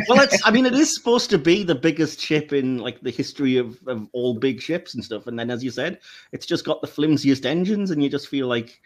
[0.08, 0.42] well, it's.
[0.46, 3.80] I mean, it is supposed to be the biggest ship in like the history of,
[3.88, 5.28] of all big ships and stuff.
[5.28, 6.00] And then, as you said,
[6.32, 8.82] it's just got the flimsiest engines, and you just feel like,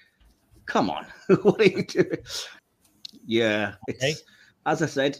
[0.66, 1.06] come on,
[1.42, 2.18] what are you doing?
[3.26, 4.04] Yeah, it's.
[4.04, 4.14] Okay.
[4.68, 5.20] As I said,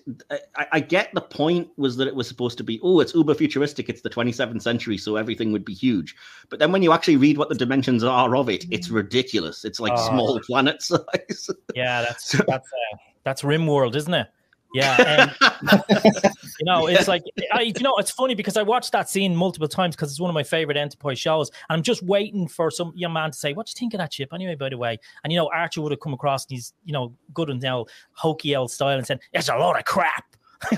[0.56, 3.36] I, I get the point was that it was supposed to be, oh, it's uber
[3.36, 3.90] futuristic.
[3.90, 6.16] It's the 27th century, so everything would be huge.
[6.50, 9.64] But then when you actually read what the dimensions are of it, it's ridiculous.
[9.64, 10.08] It's like Oh.
[10.10, 11.50] small planet size.
[11.76, 14.28] Yeah, that's that's uh, that's Ringworld, isn't it?
[14.74, 15.72] Yeah, and
[16.60, 17.24] you know, it's like
[17.54, 20.30] I, you know, it's funny because I watched that scene multiple times because it's one
[20.30, 23.54] of my favorite Enterprise shows, and I'm just waiting for some young man to say,
[23.54, 25.82] "What do you think of that ship?" Anyway, by the way, and you know, Archer
[25.82, 29.08] would have come across and he's you know good and now hokey old style and
[29.08, 30.26] said, "It's a lot of crap."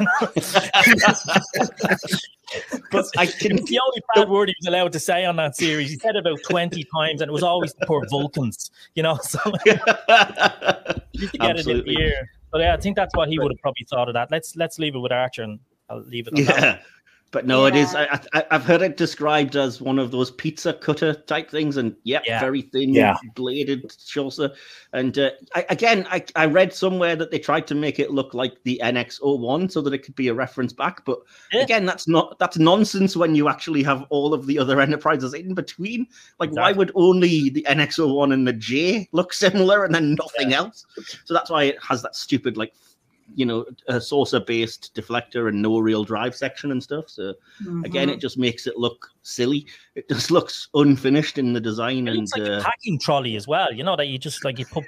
[2.91, 5.89] but I can the only bad word he was allowed to say on that series.
[5.91, 9.17] He said it about 20 times, and it was always the poor Vulcans, you know.
[9.17, 11.95] So you get Absolutely.
[11.95, 12.29] it in here.
[12.57, 14.31] But yeah, I think that's what he would have probably thought of that.
[14.31, 15.59] Let's let's leave it with Archer, and
[15.91, 16.33] I'll leave it.
[16.35, 16.81] On that.
[17.27, 17.31] Yeah.
[17.31, 17.93] But no, it is.
[17.93, 18.19] Yeah.
[18.33, 21.93] I, I, I've heard it described as one of those pizza cutter type things, and
[22.03, 22.39] yep, Yeah.
[22.39, 23.17] very thin, Yeah.
[23.35, 24.51] bladed saucer.
[24.93, 28.33] And uh, I, again, I, I read somewhere that they tried to make it look
[28.33, 31.03] like the NX01 so that it could be a reference back.
[31.05, 31.19] But
[31.51, 31.63] Yeah.
[31.63, 35.53] again, that's not that's nonsense when you actually have all of the other enterprises in
[35.53, 36.07] between.
[36.39, 40.85] Like, why would only the NX01 and the J look similar and then nothing else?
[41.25, 42.73] So that's why it has that stupid like.
[43.35, 47.09] You know, a saucer-based deflector and no real drive section and stuff.
[47.09, 47.33] So
[47.83, 48.13] again Mhm.
[48.13, 52.19] it just makes it look silly it just looks unfinished in the design It and
[52.19, 54.65] looks like uh, a packing trolley as well, you know, that you just like you
[54.65, 54.85] put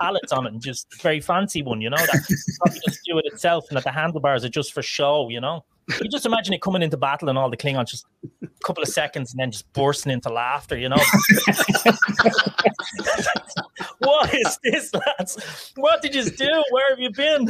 [0.00, 2.26] pallets on it and just very fancy one, you know, that
[2.58, 5.64] probably just do it itself and that the handlebars are just for show, you know.
[6.02, 8.06] You just imagine it coming into battle and all the Klingons just
[8.42, 10.96] a couple of seconds and then just bursting into laughter, you know.
[13.98, 15.72] what is this, lads?
[15.76, 16.64] What did you do?
[16.70, 17.48] Where have you been?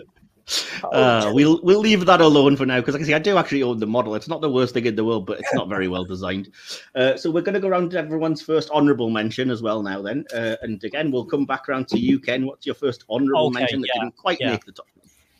[0.92, 3.62] uh, we'll we'll leave that alone for now because like I say I do actually
[3.62, 4.14] own the model.
[4.14, 6.50] It's not the worst thing in the world but it's not very well designed.
[6.94, 10.02] Uh, so we're going to go around to everyone's first honorable mention as well now
[10.02, 10.24] then.
[10.34, 12.46] Uh, and again we'll come back around to you Ken.
[12.46, 14.50] What's your first honorable Okay, mention that yeah, didn't quite yeah.
[14.52, 14.86] make the top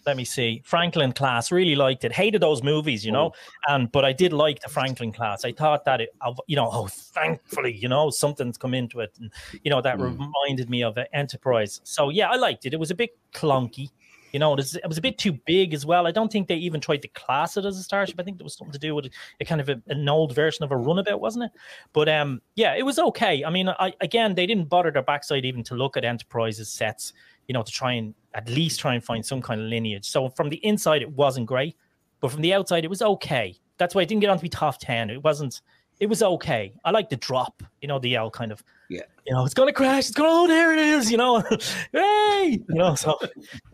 [0.06, 0.62] let me see.
[0.64, 1.52] Franklin class.
[1.52, 2.12] Really liked it.
[2.12, 3.32] Hated those movies you know?
[3.68, 5.44] And but i did like the franklin class.
[5.44, 6.10] I thought that it
[6.46, 9.30] you know oh thankfully you know something's come into it and
[9.62, 10.18] you know that Mm.
[10.18, 11.80] reminded me of uh, enterprise.
[11.84, 12.72] So yeah i liked it.
[12.72, 13.90] It was a bit clunky
[14.32, 16.06] you know, it was, it was a bit too big as well.
[16.06, 18.16] I don't think they even tried to class it as a starship.
[18.18, 20.34] I think there was something to do with a, a kind of a, an old
[20.34, 21.50] version of a runabout, wasn't it?
[21.92, 23.44] But um, yeah, it was okay.
[23.44, 27.12] I mean, I, again, they didn't bother their backside even to look at Enterprise's sets,
[27.48, 30.06] you know, to try and at least try and find some kind of lineage.
[30.08, 31.76] So from the inside, it wasn't great,
[32.20, 33.58] but from the outside, it was okay.
[33.78, 35.10] That's why it didn't get on to be top ten.
[35.10, 35.60] It wasn't.
[35.98, 36.72] It was okay.
[36.84, 38.62] I like the drop, you know, the yell kind of.
[38.90, 39.02] Yeah.
[39.24, 40.08] You know, it's gonna crash.
[40.08, 40.48] It's going.
[40.48, 41.10] To, oh, there it is.
[41.10, 41.42] You know,
[41.92, 42.60] hey.
[42.68, 43.18] You know, so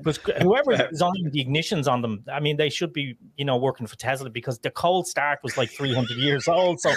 [0.03, 3.87] but whoever designed the ignitions on them, I mean, they should be, you know, working
[3.87, 6.81] for Tesla because the cold start was like 300 years old.
[6.81, 6.93] So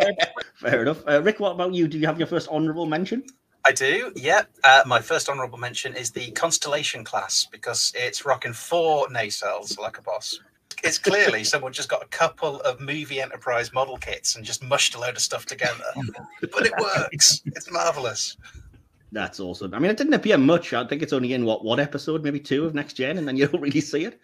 [0.56, 3.24] fair enough uh, Rick what about you do you have your first honorable mention
[3.64, 4.42] I do, yeah.
[4.64, 9.98] Uh, my first honourable mention is the Constellation class because it's rocking four nacelles like
[9.98, 10.40] a boss.
[10.82, 14.94] It's clearly someone just got a couple of movie enterprise model kits and just mushed
[14.94, 15.84] a load of stuff together.
[16.40, 17.42] but it works.
[17.46, 18.36] It's marvelous.
[19.12, 21.78] that's awesome I mean it didn't appear much I think it's only in what one
[21.78, 24.18] episode maybe two of next gen and then you don't really see it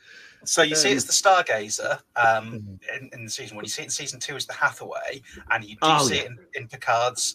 [0.44, 3.64] So you see, Um, it's the Stargazer um, in, in season one.
[3.66, 6.22] You see it in season two is the Hathaway, and you do Oh, see yeah.
[6.22, 7.34] it in, in Picard's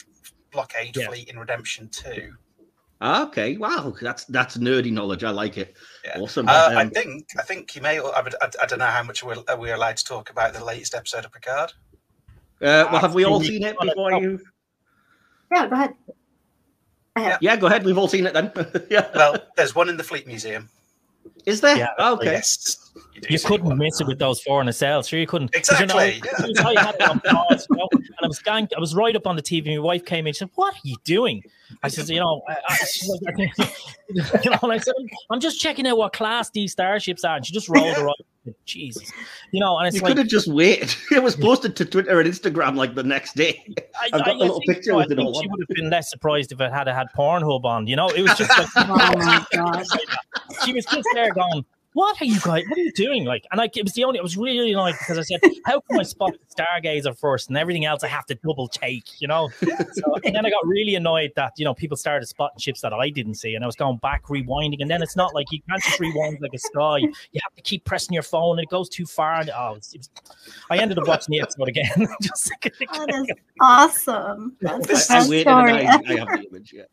[0.51, 1.07] blockade Yeah.
[1.07, 2.33] fleet in Redemption two.
[3.05, 6.19] Ah, okay wow that's that's nerdy knowledge I like it Yeah.
[6.21, 7.99] awesome Uh, I Um, think I think you may.
[7.99, 10.53] I, would- I, I don't know how much we're, are we allowed to talk about
[10.53, 11.73] the latest episode of Picard.
[12.61, 14.39] Uh, well, have we all seen it before you?
[15.53, 17.37] Yeah, go ahead.
[17.41, 17.83] Yeah, go ahead.
[17.83, 18.51] We've all seen it then.
[18.89, 19.09] yeah.
[19.13, 20.69] Well, there's one in the Fleet Museum.
[21.45, 21.75] Is there?
[21.77, 22.31] Yeah, Oh, okay.
[22.33, 22.91] Yes.
[23.21, 23.77] do You couldn't one.
[23.77, 25.03] miss it with those four in a cell.
[25.03, 25.53] Sure, you couldn't.
[25.55, 28.79] Exactly, You know, I had it on pause, you know, and I was gang- I
[28.79, 29.75] was right up on the TV.
[29.75, 30.33] My wife came in.
[30.33, 31.43] She said, "What are you doing?"
[31.83, 32.77] I said, "You know," I, I,
[34.43, 34.93] you know and I said,
[35.31, 38.15] I'm just checking out what class these starships are." And she just rolled her eyes.
[38.65, 39.09] Jesus,
[39.51, 40.93] you know, and it's You like could have just waited.
[41.11, 43.63] It was posted to Twitter and Instagram like the next day.
[44.01, 44.99] I, I've got I- the I little think picture so.
[44.99, 45.51] I it think all She on.
[45.51, 47.87] would have been less surprised if it had had Pornhub on.
[47.87, 49.85] You know, it was just like Oh my gosh.
[50.65, 52.63] she was just there going, "What are you guys?
[52.67, 54.19] What are you doing?" Like, and like it was the only.
[54.19, 57.57] I was really annoyed because I said, "How can I spot the stargazer first, and
[57.57, 59.49] everything else I have to double take?" You know.
[59.93, 62.93] So, and then I got really annoyed that you know people started spotting ships that
[62.93, 65.59] I didn't see, and I was going back rewinding, and then it's not like you
[65.69, 66.97] can't just rewind like a sky.
[66.97, 69.41] You have to keep pressing your phone, and it goes too far.
[69.41, 70.09] And oh, it was, it was,
[70.69, 72.07] I ended up watching the episode again.
[72.21, 74.55] just That is awesome.
[74.61, 75.71] That's This- the I best waited story.
[75.73, 76.73] I, I have the image.
[76.73, 76.83] Yeah.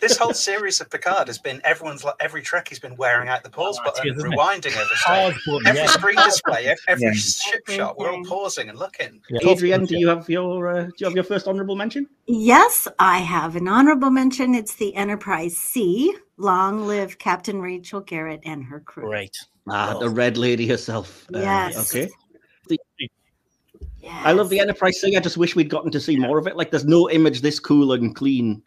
[0.00, 3.42] This whole series of Picard has been everyone's like every Trek has been wearing out
[3.42, 4.36] the pause Oh, button, good, isn't it?
[4.36, 5.86] rewinding every Pause button, Every yeah.
[5.88, 7.12] screen display, every Yeah.
[7.14, 9.20] ship shot, we're all pausing and looking.
[9.28, 9.50] Yeah.
[9.50, 12.06] Adrienne, do you have your uh, do you have your first honourable mention?
[12.26, 14.54] Yes, I have an honorable mention.
[14.54, 16.14] It's the Enterprise C.
[16.36, 19.08] Long live Captain Rachel Garrett and her crew.
[19.08, 19.36] Great.
[19.68, 19.98] Ah, Oh.
[20.00, 21.26] the red lady herself.
[21.34, 21.92] Uh, Yes.
[21.94, 22.08] okay.
[24.00, 24.12] Yes.
[24.24, 25.16] I love the Enterprise thing.
[25.16, 26.56] I just wish we'd gotten to see more of it.
[26.56, 28.62] Like, there's no image this cool and clean,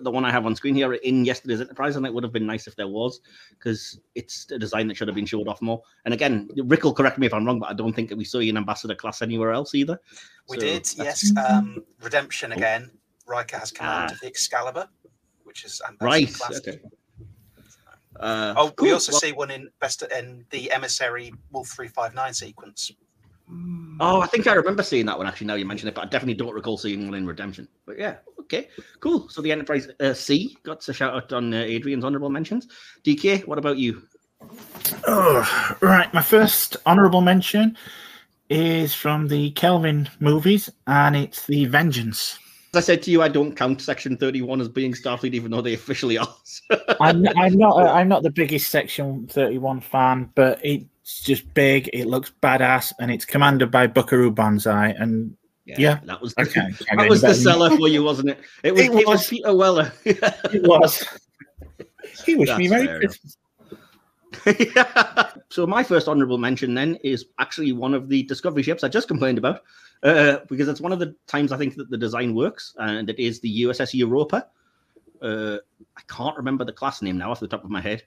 [0.00, 2.46] the, one I have on screen here in yesterday's Enterprise, and it would have been
[2.46, 5.82] nice if there was, because it's a design that should have been showed off more.
[6.04, 8.24] And again, Rick will correct me if I'm wrong, but I don't think that we
[8.24, 9.98] saw you in Ambassador class anywhere else either.
[10.48, 11.36] We So did, that's- yes.
[11.50, 12.90] Um, Redemption again.
[13.26, 14.14] Riker has command Ah.
[14.14, 14.88] of the Excalibur,
[15.44, 16.34] which is ambassador Right.
[16.34, 16.58] class.
[16.58, 16.80] Okay.
[18.20, 22.14] Uh, Oh, we also Well- see one in best in the emissary Wolf three five
[22.14, 22.90] nine sequence.
[23.50, 23.96] Mm.
[24.00, 25.46] Oh, I think I remember seeing that one actually.
[25.46, 27.68] Now you mention it, but I definitely don't recall seeing one in Redemption.
[27.86, 28.68] But yeah, okay,
[29.00, 29.28] cool.
[29.28, 32.68] So the Enterprise uh, C got a shout out on uh, Adrienne's honorable mentions.
[33.04, 34.02] DK, what about you?
[35.06, 36.12] Oh, right.
[36.12, 37.76] My first honourable mention
[38.50, 42.38] is from the Kelvin movies, and it's the Vengeance.
[42.74, 45.60] As I said to you, I don't count Section Thirty-One as being Starfleet, even though
[45.60, 46.34] they officially are.
[47.00, 47.76] I'm, I'm not.
[47.76, 50.64] uh, I'm not the biggest Section Thirty One fan, but
[51.02, 51.90] it's just big.
[51.92, 54.88] It looks badass, and it's commanded by Buckaroo Banzai.
[54.90, 55.36] And
[55.66, 56.00] Yeah.
[56.04, 58.40] that was okay, that was the seller for you, wasn't it?
[58.62, 58.80] It was.
[58.80, 59.28] It It was, was.
[59.28, 59.92] Peter Weller.
[60.04, 61.04] It was.
[62.24, 63.36] He wished me That's Merry fair Christmas.
[65.50, 69.08] so my first honorable mention then is actually one of the Discovery ships I just
[69.08, 69.62] complained about,
[70.02, 73.18] uh, because it's one of the times I think that the design works, and it
[73.18, 74.46] is the USS Europa.
[75.20, 75.58] Uh,
[75.96, 78.02] I can't remember the class name now off the top of my head.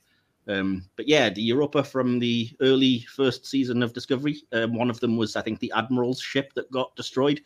[0.48, 4.42] Um, but yeah, the Europa from the early first season of Discovery.
[4.52, 7.42] Um, one of them was, I think, the Admiral's ship that got destroyed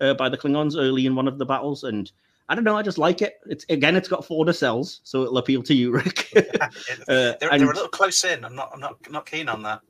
[0.00, 1.84] uh, by the Klingons early in one of the battles.
[1.84, 2.10] And
[2.48, 3.34] I don't know, I just like it.
[3.46, 6.32] It's again, it's got four nacelles, so it'll appeal to you, Rick.
[7.08, 8.44] Uh, they're, and- they're a little close in.
[8.44, 8.70] I'm not.
[8.72, 8.96] I'm not.
[9.10, 9.80] Not keen on that.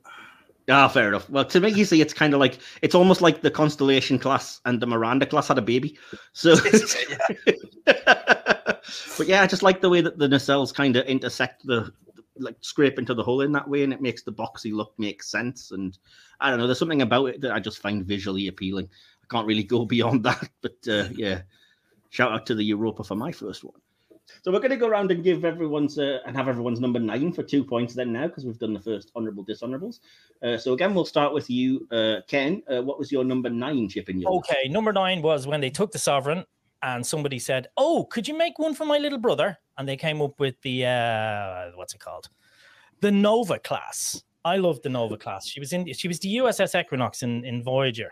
[0.69, 1.29] Ah, fair enough.
[1.29, 4.61] Well, to make you see, it's kind of like it's almost like the Constellation class
[4.65, 5.97] and the Miranda class had a baby.
[6.33, 6.55] So,
[7.85, 11.91] but yeah, I just like the way that the nacelles kind of intersect the
[12.39, 15.23] like scrape into the hole in that way, and it makes the boxy look make
[15.23, 15.71] sense.
[15.71, 15.97] And
[16.39, 18.89] I don't know, there's something about it that I just find visually appealing.
[19.23, 21.41] I can't really go beyond that, but uh, yeah,
[22.09, 23.75] shout out to the Europa for my first one.
[24.43, 27.33] So we're going to go around and give everyone's uh, and have everyone's number nine
[27.33, 29.99] for two points then now because we've done the first honourable dishonourables.
[30.43, 32.61] Uh, so again, we'll start with you, uh, Ken.
[32.71, 34.31] Uh, what was your number nine chip in your?
[34.37, 36.45] Okay, number nine was when they took the sovereign
[36.81, 40.21] and somebody said, "Oh, could you make one for my little brother?" And they came
[40.21, 42.29] up with the uh, what's it called,
[43.01, 44.23] the Nova class.
[44.45, 45.47] I loved the Nova class.
[45.47, 45.91] She was in.
[45.93, 48.11] She was the USS Equinox in in Voyager,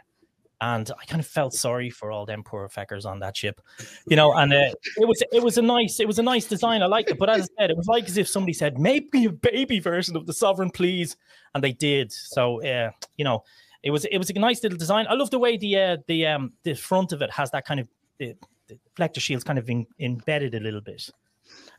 [0.61, 3.61] and I kind of felt sorry for all them poor feckers on that ship,
[4.07, 4.33] you know.
[4.33, 6.81] And uh, it was it was a nice it was a nice design.
[6.81, 9.13] I liked it, but as I said, it was like as if somebody said, "Make
[9.13, 11.15] me a baby version of the Sovereign, please,"
[11.53, 12.11] and they did.
[12.11, 13.43] So, uh, you know,
[13.83, 15.05] it was it was a nice little design.
[15.09, 17.79] I love the way the uh, the um the front of it has that kind
[17.79, 18.35] of the,
[18.67, 21.09] the shields kind of in, embedded a little bit.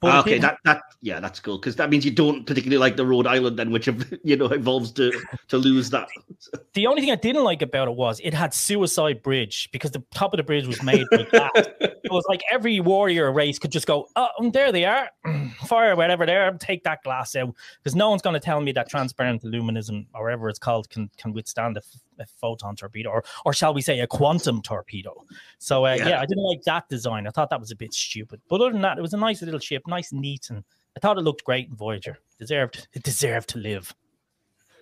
[0.00, 2.96] But Ah, okay, that that yeah, that's cool because that means you don't particularly like
[2.96, 3.88] the Rhode Island then, which
[4.24, 5.12] you know involves to
[5.48, 6.08] to lose that.
[6.74, 10.02] the only thing I didn't like about it was it had suicide bridge because the
[10.12, 11.76] top of the bridge was made like that.
[11.80, 15.10] it was like every warrior race could just go, oh, and there they are,
[15.66, 18.88] fire whatever there, take that glass out because no one's going to tell me that
[18.88, 21.82] transparent aluminism or whatever it's called can can withstand a,
[22.18, 25.24] a photon torpedo or or shall we say a quantum torpedo.
[25.58, 26.08] So uh, yeah.
[26.08, 26.20] Yeah.
[26.20, 27.26] I didn't like that design.
[27.26, 28.40] I thought that was a bit stupid.
[28.48, 30.64] But other than that, it was a nice little ship, nice, and neat, and
[30.96, 32.18] I thought it looked great in Voyager.
[32.38, 33.94] Deserved it deserved to live.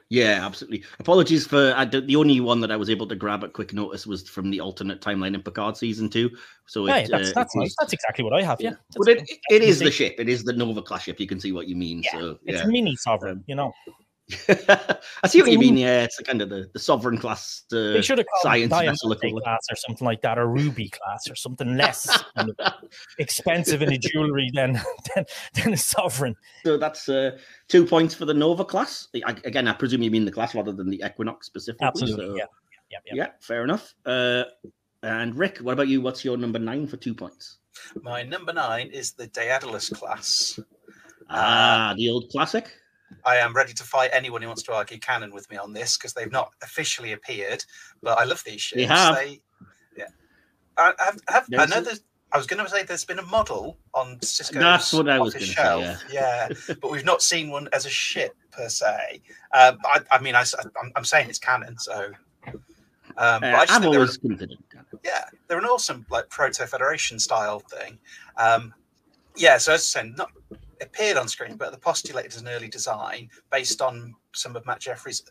[0.08, 0.84] Yeah, absolutely.
[1.00, 4.06] Apologies for I, the only one that I was able to grab at quick notice
[4.06, 6.30] was from the alternate timeline in Picard season two.
[6.66, 7.74] So Yeah, it, that's uh, that's nice.
[7.76, 8.60] That's exactly what I have.
[8.60, 10.14] Yeah, That's But it, it is the ship.
[10.18, 11.18] It is the Nova class ship.
[11.18, 12.02] You can see what you mean.
[12.04, 13.72] Yeah, so It's yeah, mini sovereign, you know.
[14.48, 15.76] I see what you mean.
[15.76, 19.00] Yeah, it's kind of the, the sovereign class uh, They should have called it science
[19.02, 22.72] vessel class or something like that, or Ruby class or something less kind of
[23.18, 24.80] expensive in the jewelry than
[25.14, 26.34] than, than a sovereign.
[26.64, 29.08] So that's uh, two points for the Nova class.
[29.24, 31.86] I, again, I presume you mean the class rather than the Equinox specifically.
[31.86, 32.44] Absolutely, so- yeah,
[32.90, 33.14] yeah, yeah.
[33.14, 33.94] Yeah, fair enough.
[34.04, 34.44] Uh,
[35.02, 36.00] and Rick, what about you?
[36.00, 37.58] What's your number nine for two points?
[38.02, 40.58] My number nine is the Daedalus class.
[41.30, 42.72] Ah, the old classic.
[43.24, 45.96] I am ready to fight anyone who wants to argue canon with me on this
[45.96, 47.64] because they've not officially appeared,
[48.02, 48.80] but I love these ships.
[48.82, 49.14] They have.
[49.16, 49.40] They-
[49.96, 50.06] yeah.
[50.76, 52.00] I, I have, have, I know there's.
[52.32, 55.34] I was going to say there's been a model on Sisko's That's what I was
[55.34, 56.48] office gonna say, shelf, yeah,
[56.82, 59.22] but we've not seen one as a ship per se.
[59.54, 60.40] Um, I, I mean, I,
[60.82, 62.10] am I'm saying it's canon, so.
[62.46, 64.58] Um, I Uh, think they're- always considered.
[65.04, 67.98] yeah, they're an awesome like proto federation style thing.
[68.36, 68.74] Um,
[69.36, 70.30] yeah, so as I said, not
[70.80, 74.80] appeared on screen, but the postulated as an early design based on some of Matt
[74.80, 75.22] Jefferies'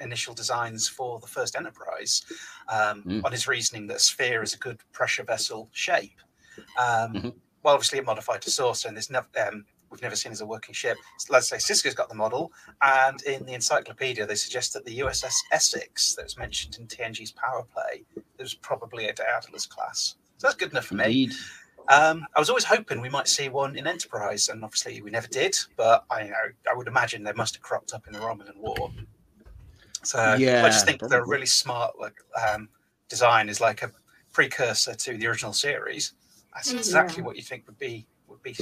[0.00, 2.22] initial designs for the first Enterprise,
[2.68, 3.24] um, Mm.
[3.24, 6.18] on his reasoning that a sphere is a good pressure vessel shape.
[6.78, 7.34] Um, Mhm.
[7.62, 9.26] Well, obviously, it modified to saucer, and there's never.
[9.38, 10.98] Um, We've never seen as a working ship.
[11.16, 14.98] So let's say Sisko's got the model, and in the encyclopedia, they suggest that the
[14.98, 18.04] USS Essex that was mentioned in TNG's power play,
[18.38, 20.16] was probably a Daedalus class.
[20.36, 21.30] So that's good enough for me.
[21.90, 22.02] Indeed.
[22.02, 25.26] Um, I was always hoping we might see one in Enterprise, and obviously we never
[25.28, 25.56] did.
[25.76, 26.34] But I know
[26.70, 28.90] I would imagine they must have cropped up in the Romulan War.
[30.04, 32.14] So I just think they're a really smart like
[32.52, 32.68] um,
[33.08, 33.90] design is like a
[34.32, 36.12] precursor to the original series.
[36.54, 36.78] That's Yeah.
[36.78, 38.56] exactly what you think would be would be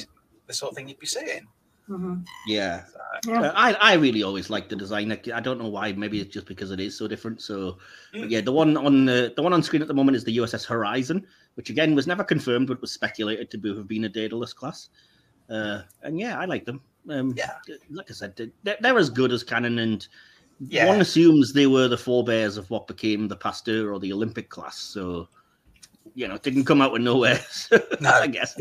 [0.46, 1.46] the sort of thing you'd be seeing.
[1.88, 2.24] Mhm.
[2.48, 2.84] Yeah.
[2.86, 2.98] So,
[3.30, 3.40] Yeah.
[3.42, 5.12] Uh, I, I really always like the design.
[5.12, 5.92] I, I don't know why.
[5.92, 7.40] Maybe it's just because it is so different.
[7.42, 7.78] So,
[8.12, 8.30] but Mm.
[8.30, 10.64] yeah, the one on the the one on screen at the moment is the USS
[10.64, 11.26] Horizon,
[11.56, 14.88] which again was never confirmed, but was speculated to be, have been a Daedalus class.
[15.50, 16.80] Uh, and yeah, I like them.
[17.10, 17.52] Um, Yeah.
[17.90, 20.06] like I said, they're, they're as good as canon, and
[20.60, 20.86] Yeah.
[20.86, 24.76] one assumes they were the forebears of what became the Pasteur or the Olympic class.
[24.78, 25.28] So,
[26.14, 27.40] you know, it didn't come out of nowhere.
[28.00, 28.10] No.
[28.10, 28.60] I guess.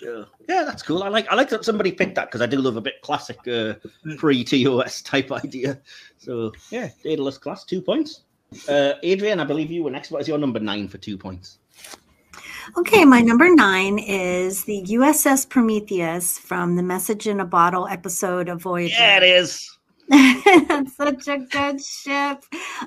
[0.00, 1.02] So, yeah, that's cool.
[1.02, 3.36] I like I like that somebody picked that because I do love a bit classic
[3.46, 3.74] uh,
[4.06, 4.16] Mm.
[4.16, 5.78] pre TOS type idea.
[6.16, 8.22] So yeah, Daedalus class two points.
[8.68, 10.10] Uh, Adrienne, I believe you were next.
[10.10, 11.58] What is your number nine for two points?
[12.76, 18.48] Okay, my number nine is the USS Prometheus from the Message in a Bottle episode
[18.48, 18.94] of Voyager.
[18.98, 19.76] Yeah, it is.
[20.08, 22.44] That's such a good ship.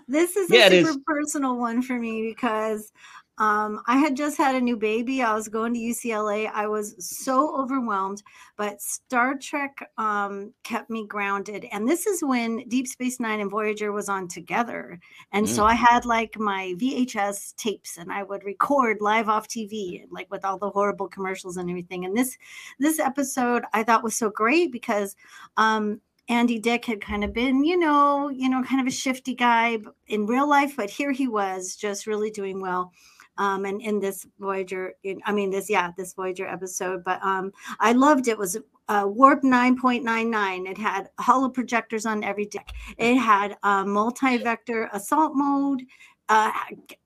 [0.08, 0.98] This is a Yeah, it super is.
[1.06, 2.91] personal one for me because
[3.39, 5.24] um, I had just had a new baby.
[5.24, 6.52] I was going to UCLA.
[6.54, 8.22] I was so overwhelmed,
[8.58, 11.65] but Star Trek um, kept me grounded.
[11.72, 15.00] And this is when Deep Space Nine and Voyager was on together.
[15.32, 20.06] And so I had like my VHS tapes and I would record live off TV,
[20.12, 22.06] like with all the horrible commercials and everything.
[22.06, 22.38] And this
[22.80, 25.15] this episode I thought was so great because
[25.58, 29.36] um Andy Dick had kind of been, you know, you know, kind of a shifty
[29.36, 32.93] guy in real life, but here he was just really doing well.
[33.38, 37.52] Um, and in this Voyager, in, I mean, this, yeah, this Voyager episode, but um,
[37.80, 38.32] I loved it.
[38.32, 38.58] It was
[38.89, 40.69] uh, Warp 9.99.
[40.69, 42.69] It had holo projectors on every deck.
[42.98, 45.84] It had uh, multi-vector assault mode.
[46.30, 46.52] Uh,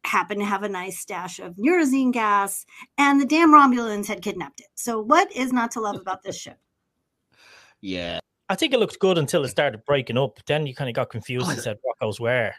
[0.04, 2.66] happened to have a nice stash of Neurozine gas,
[3.00, 4.68] and the damn Romulans had kidnapped it.
[4.76, 6.58] So, what is not to love about this ship?
[7.82, 10.38] Yeah, I think it looked good until it started breaking up.
[10.46, 12.56] Then you kind of got confused Oh, and said, "What goes where?"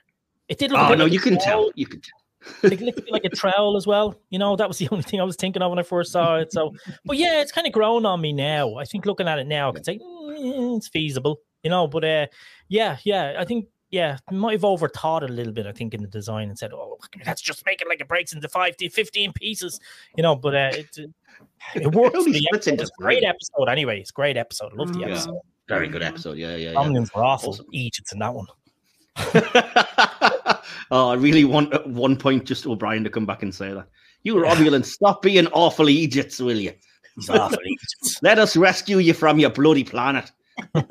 [0.48, 0.80] It did look.
[0.80, 1.44] a Oh bit no, you can trowel.
[1.66, 1.70] tell.
[1.76, 2.18] You can tell.
[2.62, 4.14] A bit like a trowel as well.
[4.30, 6.36] You know, that was the only thing I was thinking of when I first saw
[6.36, 6.52] it.
[6.52, 6.74] So,
[7.04, 8.76] but yeah, it's kind of grown on me now.
[8.76, 11.40] I think looking at it now, I could say "Mm, it's feasible.
[11.62, 12.26] You know, but uh,
[12.68, 15.66] yeah, yeah, I think yeah, might have overthought it a little bit.
[15.66, 18.32] I think in the design and said, "Oh, let's just make it like it breaks
[18.32, 19.80] into five to fifteen pieces."
[20.16, 20.96] You know, but uh, it
[21.74, 22.12] it works.
[22.12, 22.70] for only the splits episode.
[22.72, 24.00] into It's a great episode anyway.
[24.00, 24.72] It's a great episode.
[24.72, 25.10] I love the Mhm.
[25.10, 25.38] episode.
[25.68, 26.38] Very good episode.
[26.38, 27.00] Yeah, yeah, yeah.
[27.14, 27.50] Were awful.
[27.50, 27.66] Awesome.
[27.72, 28.46] Egypt's in that one.
[30.90, 33.88] oh, I really want at one point just O'Brien to come back and say that.
[34.22, 36.72] You Romulans, stop being awful Egypts, will you?
[37.28, 37.58] Awful.
[38.22, 40.30] Let us rescue you from your bloody planet.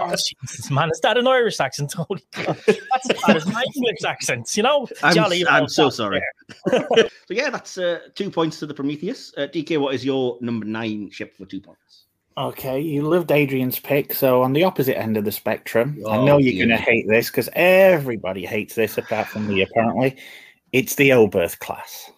[0.00, 1.92] Oh, Jesus, man, is that an Irish accent?
[1.92, 2.60] Holy God.
[2.66, 4.88] That's as bad as my English accents, you know?
[5.04, 6.20] I'm, Jolly I'm so sorry.
[6.68, 9.32] so yeah, that's uh, two points to the Prometheus.
[9.36, 12.06] Uh, DK, what is your number nine ship for two points?
[12.38, 16.24] Okay, you loved Adrienne's pick, so on the opposite end of the spectrum, I Oh,
[16.24, 20.16] know you're going to hate this because everybody hates this apart from me, apparently.
[20.72, 22.12] It's the Oberth class.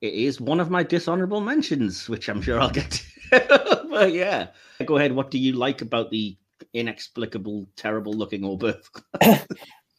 [0.00, 2.90] It is one of my dishonorable mentions, which I'm sure I'll get
[3.30, 3.84] to.
[3.90, 4.48] but yeah,
[4.84, 5.12] go ahead.
[5.12, 6.36] What do you like about the
[6.74, 8.88] inexplicable, terrible looking Oberth.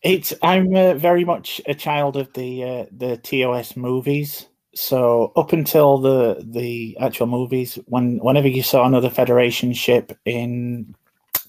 [0.04, 4.48] It's I'm uh, very much a child of the uh, the TOS movies.
[4.76, 10.96] So up until the the actual movies, when whenever you saw another Federation ship in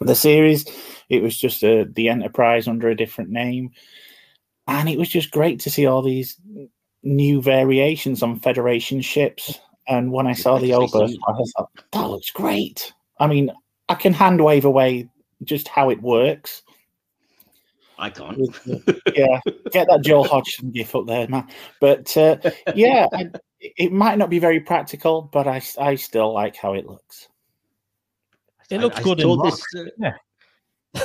[0.01, 0.67] the series,
[1.09, 3.71] it was just a, the Enterprise under a different name,
[4.67, 6.39] and it was just great to see all these
[7.03, 9.59] new variations on Federation ships.
[9.87, 12.93] And when I saw the Oberth, I thought that looks great.
[13.19, 13.51] I mean,
[13.89, 15.09] I can hand wave away
[15.45, 16.63] just how it works.
[17.99, 18.39] I can't.
[19.15, 19.41] yeah,
[19.71, 21.47] get that Joel Hodgson gif up there, man.
[21.81, 22.37] But uh,
[22.75, 23.31] yeah, I,
[23.61, 27.29] it might not be very practical, but I, I still like how it looks.
[28.71, 29.63] It looks I- I good in this,
[30.05, 30.11] uh,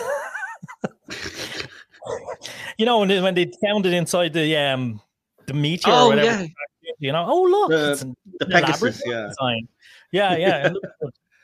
[2.78, 5.02] You know, when they, when they found it inside the um
[5.46, 6.44] the meteor Oh, or whatever.
[6.44, 6.48] yeah.
[6.98, 8.06] You know, oh look, The- it's
[8.40, 9.28] the Pegasus, yeah.
[9.28, 9.68] design.
[10.12, 10.74] Yeah, yeah.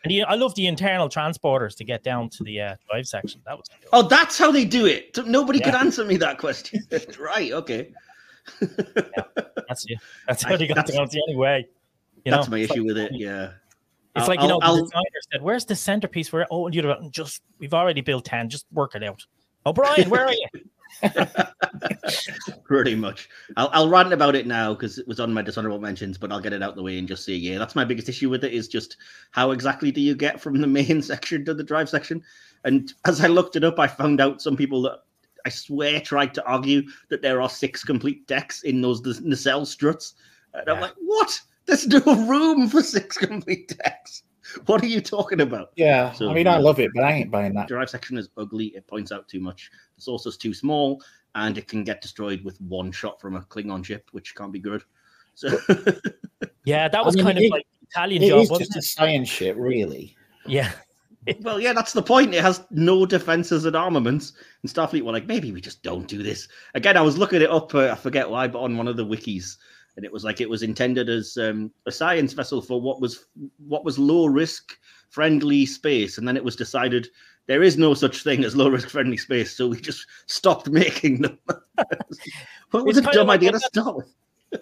[0.05, 0.11] It looks good.
[0.11, 3.41] And you, I love the internal transporters to get down to the uh, drive section.
[3.45, 3.89] That was cool.
[3.93, 5.17] Oh, that's how they do it.
[5.25, 6.81] Nobody could answer me that question.
[7.19, 7.91] right, okay.
[9.67, 9.99] That's it.
[10.27, 11.67] That's how they got that's- down the only way.
[12.23, 13.11] You That's my issue like, with it.
[13.13, 13.51] Yeah.
[14.15, 16.33] It's I'll- like you know, I'll- the I'll- designer said, "Where's the centerpiece?
[16.33, 16.47] Where?
[16.49, 18.49] Oh, and you'd have just we've already built ten.
[18.49, 19.23] Just work it out."
[19.65, 20.47] Oh, Brian, where are you?
[22.63, 23.29] Pretty much.
[23.57, 26.39] I'll, I'll rant about it now because it was on my dishonorable mentions, but I'll
[26.41, 28.53] get it out the way and just say, yeah, that's my biggest issue with it
[28.53, 28.97] is just
[29.31, 32.21] how exactly do you get from the main section to the drive section?
[32.63, 34.99] And as I looked it up, I found out some people that
[35.45, 40.15] I swear tried to argue that there are six complete decks in those nacelle struts.
[40.53, 41.39] And I'm like, what?
[41.67, 44.23] There's no room for six complete decks.
[44.67, 45.71] What are you talking about?
[45.75, 47.67] Yeah, So, I mean, I love it, but I ain't buying that.
[47.67, 48.67] drive section is ugly.
[48.67, 49.71] It points out too much.
[49.95, 51.01] The saucer's too small,
[51.35, 54.59] and it can get destroyed with one shot from a Klingon ship, which can't be
[54.59, 54.83] good.
[55.35, 55.57] So
[56.65, 59.29] Yeah, that was mean, kind of like Italian It job, is wasn't just a science
[59.29, 60.15] ship, really.
[60.47, 60.71] Yeah,
[61.41, 62.33] well, yeah, that's the point.
[62.33, 64.33] It has no defenses and armaments.
[64.61, 66.47] And Starfleet were like, maybe we just don't do this.
[66.73, 67.73] Again, I was looking it up.
[67.75, 69.57] Uh, I forget why, but on one of the wikis,
[69.95, 73.25] and it was like it was intended as um, a science vessel for what was
[73.57, 74.77] what was low risk
[75.09, 77.07] friendly space, and then it was decided
[77.47, 81.21] there is no such thing as low risk friendly space, so we just stopped making
[81.21, 81.37] them.
[82.71, 84.13] what was It's a dumb like idea to start with?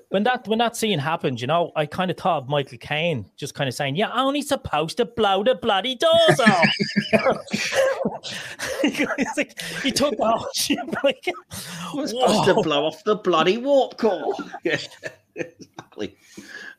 [0.09, 3.25] when that when that scene happened, you know, I kind of thought of Michael Caine
[3.35, 6.67] just kind of saying, "You're only supposed to blow the bloody doors off."
[8.83, 11.29] Like, he took oh, the whole ship like,
[12.07, 14.33] supposed to blow off the bloody warp core.
[15.35, 16.17] exactly.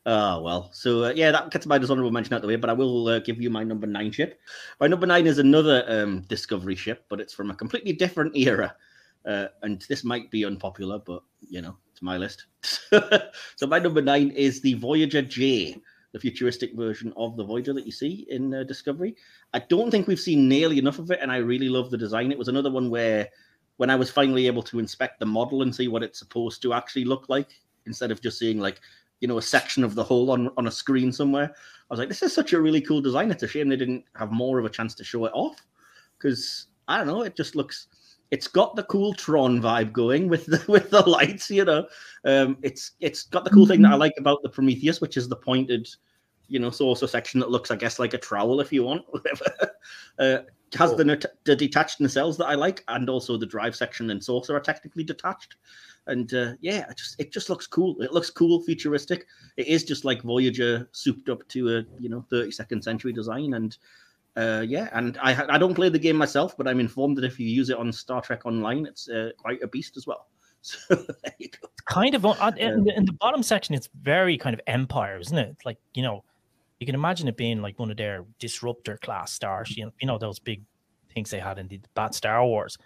[0.07, 2.57] Oh well, so uh, yeah, that gets my dishonorable mention out the way.
[2.57, 4.41] But I will uh, give you my number nine ship.
[4.81, 8.75] My number nine is another um, Discovery ship, but it's from a completely different era.
[9.27, 12.47] Uh, and this might be unpopular, but you know, it's my list.
[13.57, 15.81] so my number nine is the Voyager J,
[16.13, 19.17] the futuristic version of the Voyager that you see in uh, Discovery.
[19.55, 22.31] I don't think we've seen nearly enough of it, and I really love the design.
[22.31, 23.29] It was another one where
[23.79, 26.75] when I was finally able to inspect the model and see what it's supposed to
[26.75, 28.81] actually look like, instead of just seeing like
[29.21, 32.09] you know a section of the hull on on a screen somewhere, I was like,
[32.09, 33.31] this is such a really cool design.
[33.31, 35.65] It's a shame they didn't have more of a chance to show it off
[36.19, 37.89] because I don't know, it just looks.
[38.31, 41.87] It's got the cool Tron vibe going with the with the lights, you know.
[42.25, 45.29] Um, it's it's got the cool thing that I like about the Prometheus, which is
[45.29, 45.89] the pointed,
[46.49, 49.71] you know, saucer section that looks, I guess, like a trowel if you want, whatever.
[50.19, 50.39] Uh,
[50.77, 54.23] has the, nat- the detached nacelles that I like, and also the drive section and
[54.23, 55.57] saucer are technically detached.
[56.07, 58.01] And uh, yeah, it just it just looks cool.
[58.03, 59.27] It looks cool, futuristic.
[59.57, 63.55] It is just like Voyager souped up to a you know 32nd century design.
[63.55, 63.77] And
[64.37, 67.41] uh, yeah, and I I don't play the game myself, but I'm informed that if
[67.41, 70.29] you use it on Star Trek Online, it's uh, quite a beast as well.
[70.67, 71.69] So there you go.
[71.85, 73.75] kind of on, in, the, in the bottom section.
[73.75, 75.57] It's very kind of Empire, isn't it?
[75.63, 76.25] Like you know,
[76.81, 79.77] you can imagine it being like one of their disruptor class stars.
[79.77, 80.63] You know, you know those big
[81.13, 82.79] things they had in the bad Star Wars.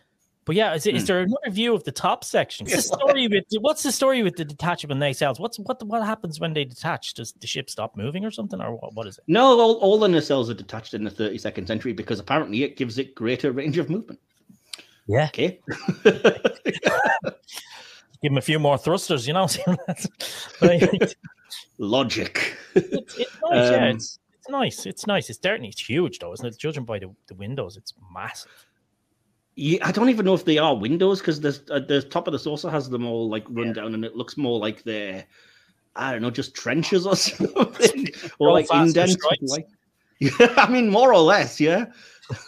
[0.48, 1.06] But yeah, is, is Hmm.
[1.06, 2.64] there another view of the top section?
[2.66, 5.38] What's the story with what's the story with the detachable nacelles?
[5.38, 7.12] What's what what happens when they detach?
[7.12, 9.24] Does the ship stop moving or something, or what, what is it?
[9.26, 12.96] No, all, all the nacelles are detached in the 32nd century because apparently it gives
[12.96, 14.18] it greater range of movement.
[15.06, 15.60] Yeah, Okay.
[16.04, 16.14] give
[18.22, 19.48] them a few more thrusters, you know.
[19.66, 21.14] But it's,
[21.76, 22.56] Logic.
[22.74, 23.88] it's nice, yeah.
[23.90, 24.86] Um, It's it's nice.
[24.86, 25.28] It's nice.
[25.30, 26.58] It's certainly it's huge though, isn't it?
[26.58, 28.50] Judging by the, the windows, it's massive.
[29.60, 32.32] Yeah, I don't even know if they are windows because the uh, the top of
[32.32, 35.26] the saucer has them all like run down, and it looks more like they're
[35.96, 38.06] I don't know, just trenches or something,
[38.38, 39.16] or like indents.
[39.42, 39.66] Like,
[40.20, 41.86] yeah, I mean, more or less, yeah.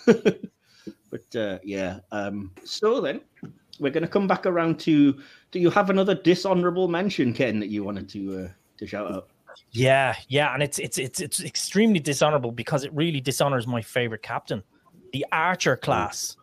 [0.06, 3.22] but uh, yeah, um, so then
[3.80, 5.20] we're going to come back around to.
[5.50, 8.48] Do you have another dishonorable mention, Ken, that you wanted to uh,
[8.78, 9.30] to shout out?
[9.72, 14.22] Yeah, yeah, and it's it's it's it's extremely dishonorable because it really dishonors my favorite
[14.22, 14.62] captain.
[15.12, 16.36] the Archer class.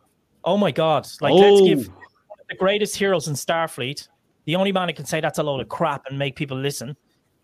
[0.48, 1.06] Oh my god!
[1.20, 2.34] Like, let's give Oh.
[2.48, 4.08] the greatest heroes in Starfleet.
[4.46, 6.96] The only man who can say that's a load of crap and make people listen.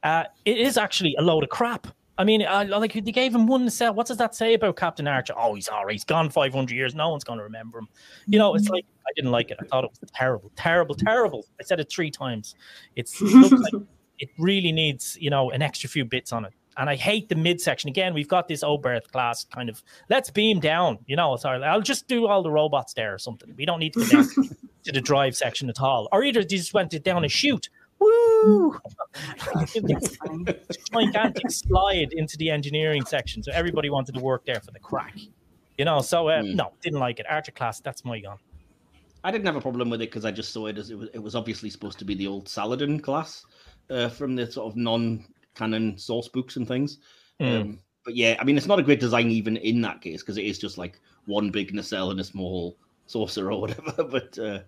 [0.03, 1.87] Uh, it is actually a load of crap.
[2.17, 3.93] I mean, I, like they gave him one cell.
[3.93, 5.35] What does that say about Captain Archer?
[5.37, 5.93] Oh, he's all right.
[5.93, 6.95] He's gone 500 years.
[6.95, 7.89] No one's going to remember him.
[8.27, 9.59] You know, it's like I didn't like it.
[9.61, 11.45] I thought it was terrible, terrible, terrible.
[11.61, 12.55] I said it three times.
[12.97, 13.83] It's it looks like
[14.19, 16.55] it really needs, you know, an extra few bits on it.
[16.77, 17.89] And I hate the midsection.
[17.89, 20.99] Again, we've got this Oberth class kind of let's beam down.
[21.07, 23.55] You know, sorry, I'll just do all the robots there or something.
[23.57, 24.29] We don't need to go down
[24.85, 26.09] to the drive section at all.
[26.13, 27.69] Or either they just went it down a chute.
[28.01, 28.79] Woo!
[30.93, 33.43] Gigantic slide into the engineering section.
[33.43, 35.17] So everybody wanted to work there for the crack.
[35.79, 36.55] You know, so uh, Hmm.
[36.57, 37.27] no, didn't like it.
[37.29, 38.37] Archer class, that's my gun.
[39.25, 41.09] I didn't have a problem with it because I just saw it as it was,
[41.15, 43.45] it was obviously supposed to be the old Saladin class
[43.91, 44.77] uh, from the sort of
[45.59, 46.99] non-canon source books and things.
[47.41, 47.61] Mm.
[47.61, 50.37] Um, but yeah, I mean, it's not a great design even in that case because
[50.37, 52.77] it is just like one big nacelle and a small
[53.07, 54.05] saucer or whatever.
[54.05, 54.61] But uh,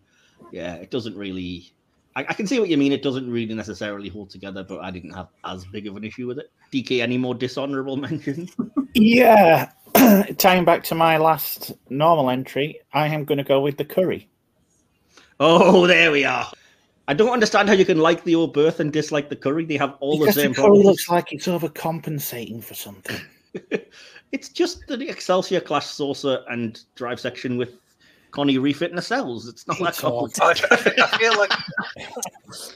[0.51, 1.72] yeah, it doesn't really.
[2.14, 2.93] I, I can see what you mean.
[2.93, 6.26] It doesn't really necessarily hold together, but I didn't have as big of an issue
[6.26, 6.51] with it.
[6.72, 8.57] DK, any more dishonorable mentions?
[8.95, 9.70] Yeah,
[10.39, 14.28] tying back to my last normal entry, I am going to go with the curry.
[15.39, 16.51] Oh, there we are.
[17.09, 19.64] I don't understand how you can like the Oberth and dislike the curry.
[19.64, 20.84] They have all because the same the curry problems.
[20.86, 23.20] looks like it's overcompensating for something.
[24.32, 27.74] it's just the Excelsior class saucer and drive section with
[28.32, 29.48] Connie refit nacelles.
[29.48, 30.98] It's not that It's all- complicated.
[31.00, 31.52] I, I feel like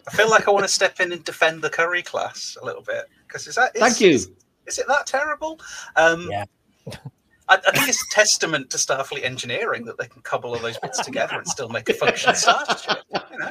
[0.07, 2.83] I feel like I want to step in and defend the curry class a little
[2.83, 4.11] bit because is that is, Thank you.
[4.11, 4.31] Is,
[4.67, 5.61] is it that terrible?
[5.97, 6.45] Um, Yeah.
[7.49, 10.79] I, I think it's a testament to Starfleet engineering that they can cobble all those
[10.79, 12.99] bits together and still make a functional starship.
[13.33, 13.51] You know,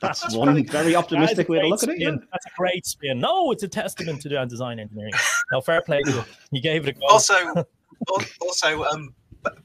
[0.00, 2.00] That's one very optimistic way to great look at it.
[2.00, 2.10] yeah.
[2.32, 3.20] That's a great spin.
[3.20, 5.12] No, it's a testament to the design engineering.
[5.52, 6.02] Now, fair play.
[6.02, 6.24] to you.
[6.50, 7.06] You gave it a go.
[7.06, 7.34] also,
[8.40, 9.14] also, um,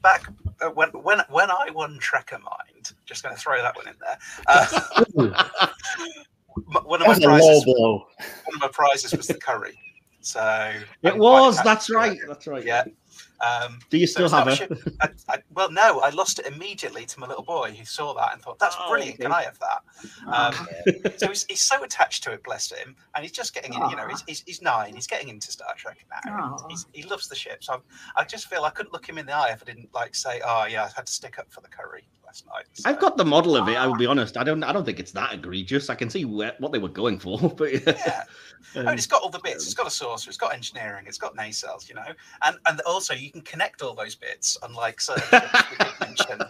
[0.02, 0.26] back
[0.60, 3.94] uh, when when when I won Trekker Mind, just going to throw that one in
[4.00, 4.18] there.
[4.46, 5.04] Uh,
[6.84, 8.06] one of my That's a low prizes, blow.
[8.44, 9.78] one of my prizes was the curry.
[10.20, 11.60] So I'm It was.
[11.62, 12.18] That's right.
[12.28, 12.64] That's right.
[12.64, 12.84] Yeah.
[13.42, 14.70] Um, Do you still it's have it?
[14.70, 18.14] a I, I, well, no, I lost it immediately to my little boy who saw
[18.14, 19.18] that and thought, "That's Oh, brilliant.
[19.18, 19.40] Can okay.
[19.40, 19.82] I have that?"
[20.32, 23.80] Um, so he's, he's so attached to it, bless him, and he's just getting in.
[23.90, 24.94] You know, he's, he's, he's nine.
[24.94, 26.56] He's getting into Star Trek now.
[26.68, 27.64] He's, he loves the ship.
[27.64, 27.82] So
[28.16, 30.14] I, I just feel I couldn't look him in the eye if I didn't like
[30.14, 32.98] say, "Oh yeah, I had to stick up for the curry last night." So, I've
[32.98, 33.76] got the model of it.
[33.76, 34.36] I will be honest.
[34.36, 34.62] I don't.
[34.64, 35.90] I don't think it's that egregious.
[35.90, 37.80] I can see where, what they were going for, but yeah.
[37.86, 38.24] Yeah,
[38.76, 39.64] I Um, mean, it's got all the bits.
[39.64, 40.28] It's got a saucer.
[40.30, 41.04] It's got engineering.
[41.06, 41.88] It's got nacelles.
[41.88, 42.06] You know,
[42.42, 44.56] and and also you can connect all those bits.
[44.62, 46.40] Unlike certain ships we did mention.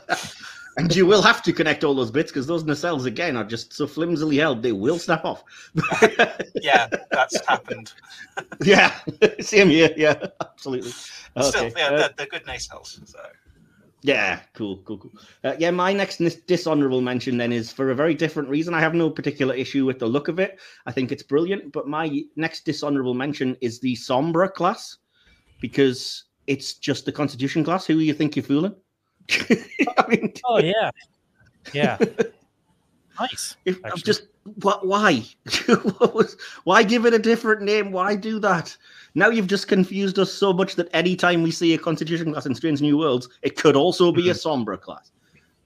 [0.78, 3.74] and you will have to connect all those bits because those nacelles again are just
[3.74, 5.45] so flimsily held they will snap off.
[6.62, 7.93] Yeah, that's happened.
[8.62, 8.95] yeah,
[9.41, 9.91] same here.
[9.97, 10.93] Yeah, absolutely.
[10.93, 11.72] Still, Okay.
[11.76, 13.01] yeah, uh, they're, they're good nacelles.
[13.09, 13.18] So.
[14.03, 15.12] Yeah, cool, cool, cool.
[15.44, 18.74] Uh, yeah, my next dishonorable mention then is for a very different reason.
[18.74, 20.59] I have no particular issue with the look of it.
[20.86, 21.72] I think it's brilliant.
[21.72, 24.98] But my next dishonorable mention is the Sombra class
[25.61, 27.86] because it's just the Constitution class.
[27.86, 28.74] Who you think you're fooling?
[29.30, 30.90] I mean, Oh yeah,
[31.72, 31.96] yeah.
[33.20, 33.57] nice.
[33.64, 34.86] if, I'm just what?
[34.86, 35.24] Why?
[35.66, 37.93] What was- why give it a different name?
[37.93, 38.76] Why do that?
[39.14, 42.55] Now you've just confused us so much that anytime we see a Constitution class in
[42.55, 45.12] Strange New Worlds, it could also be a Sombra class.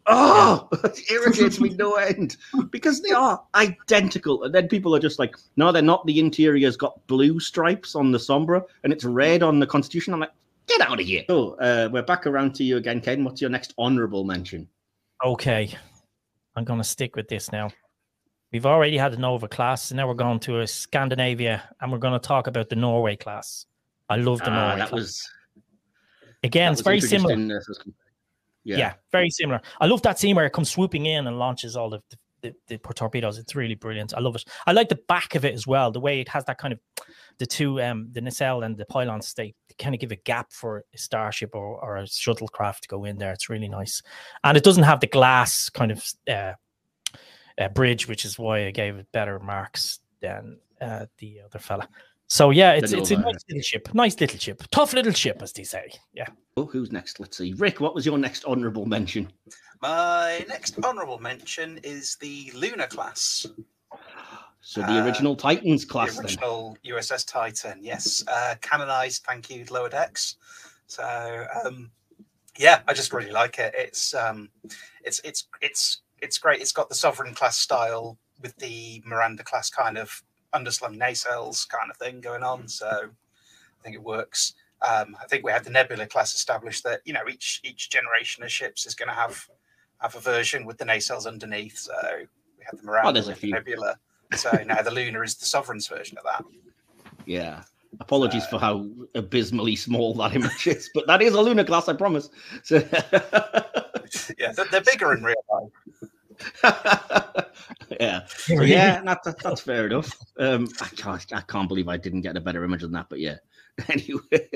[0.06, 2.36] Oh, it irritates me no end
[2.70, 4.44] because they are identical.
[4.44, 6.06] And then people are just like, no, they're not.
[6.06, 10.12] The interior's got blue stripes on the Sombra and it's red on the Constitution.
[10.14, 10.32] I'm like,
[10.66, 11.24] get out of here.
[11.28, 13.24] So uh, we're back around to you again, Ken.
[13.24, 14.68] What's your next honorable mention?
[15.24, 15.70] Okay,
[16.56, 17.70] I'm going to stick with this now.
[18.52, 21.98] We've already had the Nova class, and now we're going to a Scandinavia, and we're
[21.98, 23.66] going to talk about the Norway class.
[24.08, 25.00] I love the Ah, Norway that class.
[25.00, 25.30] was
[26.42, 27.34] Again, that it's was very similar.
[27.34, 27.88] in, uh, Sussex.
[28.64, 28.94] yeah.
[29.10, 29.60] very similar.
[29.80, 32.00] I love that scene where it comes swooping in and launches all the
[32.42, 33.38] the, the, the torpedoes.
[33.38, 34.12] It's really brilliant.
[34.14, 34.44] I love it.
[34.66, 35.90] I like the back of it as well.
[35.90, 36.78] The way it has that kind of
[37.38, 40.52] the two um the nacelle and the pylons they, they kind of give a gap
[40.52, 43.32] for a starship or, or a shuttlecraft to go in there.
[43.32, 44.02] It's really nice,
[44.44, 46.52] and it doesn't have the glass kind of uh,
[47.60, 51.88] uh bridge, which is why I gave it better marks than uh, the other fella.
[52.28, 55.42] So yeah, it's it's a Nova, nice little ship, nice little ship, tough little ship,
[55.42, 55.90] as they say.
[56.12, 56.26] Yeah.
[56.56, 57.20] Oh, who's next?
[57.20, 57.52] Let's see.
[57.54, 59.30] Rick, what was your next honourable mention?
[59.80, 63.46] My next honourable mention is the Luna class,
[64.62, 66.08] So the Uh, original Titans class.
[66.08, 66.24] the Then.
[66.24, 67.78] original USS Titan.
[67.82, 69.22] Yes, uh, canonized.
[69.24, 70.36] Thank you, lower decks.
[70.88, 71.90] So um,
[72.58, 73.72] yeah, I just really like it.
[73.76, 74.50] It's um,
[75.04, 76.60] it's it's it's it's great.
[76.60, 80.22] It's got the Sovereign class style with the Miranda class kind of
[80.54, 82.68] underslung nacelles kind of thing going on.
[82.68, 84.54] So I think it works.
[84.86, 88.44] Um, I think we had the Nebula class established that you know each each generation
[88.44, 89.48] of ships is going to have
[89.98, 91.78] have a version with the nacelles underneath.
[91.78, 91.94] So
[92.58, 93.52] we had the Miranda, there's a few.
[93.52, 93.98] Nebula.
[94.34, 96.44] So now the Luna is the Sovereign's version of that.
[97.24, 97.62] Yeah.
[98.00, 101.94] Apologies for how abysmally small that image is, but that is a Luna class, I
[101.94, 102.28] promise.
[102.62, 102.76] So,
[104.38, 105.70] Yeah, they're, they're bigger in real life.
[108.00, 108.26] yeah.
[108.26, 110.12] So yeah, that, that- that's fair enough.
[110.38, 113.20] Um, I can't, I can't believe I didn't get a better image than that, but
[113.20, 113.36] yeah.
[113.90, 114.48] Anyway,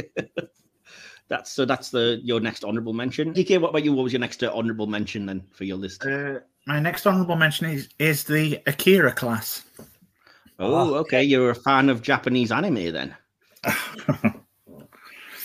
[1.29, 3.35] that's so that's the your next honorable mention.
[3.35, 3.93] DK, what about you?
[3.93, 6.07] What was your next uh, honorable mention then for your list?
[6.07, 9.63] Uh, my next honorable mention is is the Akira class.
[10.61, 11.23] Oh, okay.
[11.23, 13.17] You're a fan of Japanese anime then.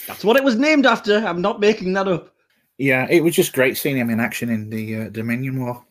[0.08, 1.18] That's what it was named after.
[1.18, 2.34] I'm not making that up.
[2.78, 5.84] yeah, it was just great seeing him in action in the uh, Dominion War.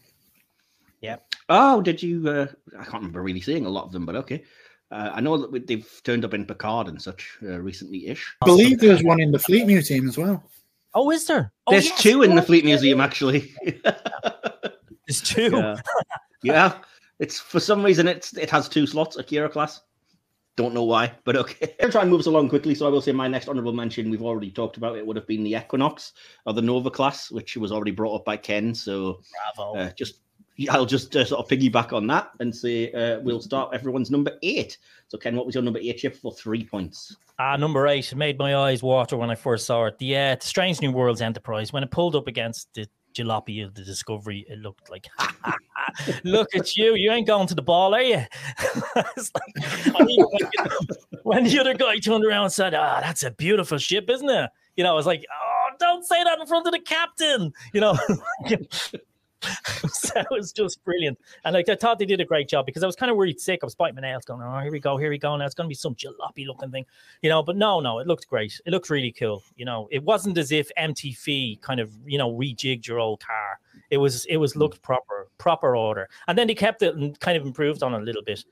[1.01, 1.17] Yeah.
[1.49, 2.29] Oh, did you?
[2.29, 2.47] Uh,
[2.79, 4.45] I can't remember really seeing a lot of them, but okay.
[4.91, 8.37] Uh, I know that they've turned up in Picard and such uh, recently-ish.
[8.43, 10.45] I believe there's one in the Fleet Museum as well.
[10.95, 11.53] Oh, is there?
[11.67, 12.65] Oh, There's yes, two in the Fleet.
[12.65, 13.53] Museum, actually.
[15.07, 15.51] There's two.
[15.53, 15.77] yeah.
[16.43, 16.75] yeah,
[17.19, 19.81] it's for some reason it's it has two slots, Akira class.
[20.57, 21.75] Don't know why, but okay.
[21.83, 22.77] I'll try and move us along quickly.
[22.77, 24.97] So I will say my next honorable mention we've already talked about.
[24.97, 26.13] It would have been the Equinox
[26.47, 28.73] or the Nova class, which was already brought up by Ken.
[28.73, 29.21] So
[29.57, 29.79] Bravo.
[29.79, 30.21] uh, just
[30.71, 34.33] I'll just uh, sort of piggyback on that and say uh, we'll start everyone's number
[34.43, 34.79] eight.
[35.09, 37.17] So Ken, what was your number eight chip for three points?
[37.39, 39.99] Ah, number eight made my eyes water when I first saw it.
[39.99, 43.75] The, uh, the Strange New Worlds Enterprise, when it pulled up against the jalopy of
[43.75, 45.07] the Discovery, it looked like,
[46.25, 46.95] look at you.
[46.95, 48.23] You ain't going to the ball, are you?
[49.17, 50.25] It's like- I mean,
[51.23, 54.51] when, the other guy turned around and said, ah, that's a beautiful ship, isn't it?
[54.77, 57.53] You know, I was like, oh, don't say that in front of the captain.
[57.73, 57.99] You know,
[59.93, 61.19] so it was just brilliant.
[61.45, 63.41] And like I thought they did a great job because I was kind of worried
[63.41, 63.61] sick.
[63.63, 65.55] I was biting my nails, going, "Oh, here we go, here we go." Now it's
[65.55, 66.87] going to be some jalopy looking thing,
[67.23, 67.43] you know.
[67.43, 68.61] But no, no, it looked great.
[68.67, 69.43] It looked really cool.
[69.57, 73.59] You know, it wasn't as if MTV kind of you know rejigged your old car.
[73.91, 76.09] It was it was looked proper, proper order.
[76.29, 78.45] And then they kept it and kind of improved on it a little bit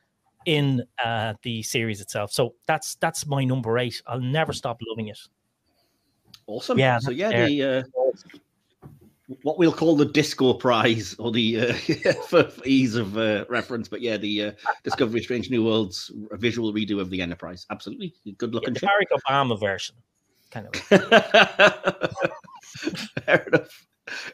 [0.47, 2.33] in uh, the series itself.
[2.33, 4.03] So that's that's my number eight.
[4.07, 5.19] I'll never stop loving it.
[6.47, 6.79] Awesome.
[6.79, 7.47] Yeah, So yeah, fair.
[7.47, 7.83] the uh,
[9.43, 11.73] what we'll call the Disco Prize or the uh,
[12.29, 14.53] for, for ease of uh, reference, but yeah, the uh,
[14.85, 17.67] Discovery of Strange New Worlds a visual redo of the Enterprise.
[17.71, 18.89] Absolutely, good Yeah, looking the ship.
[18.91, 19.95] Barack Obama version,
[20.51, 20.75] kind of.
[23.25, 23.87] Fair enough.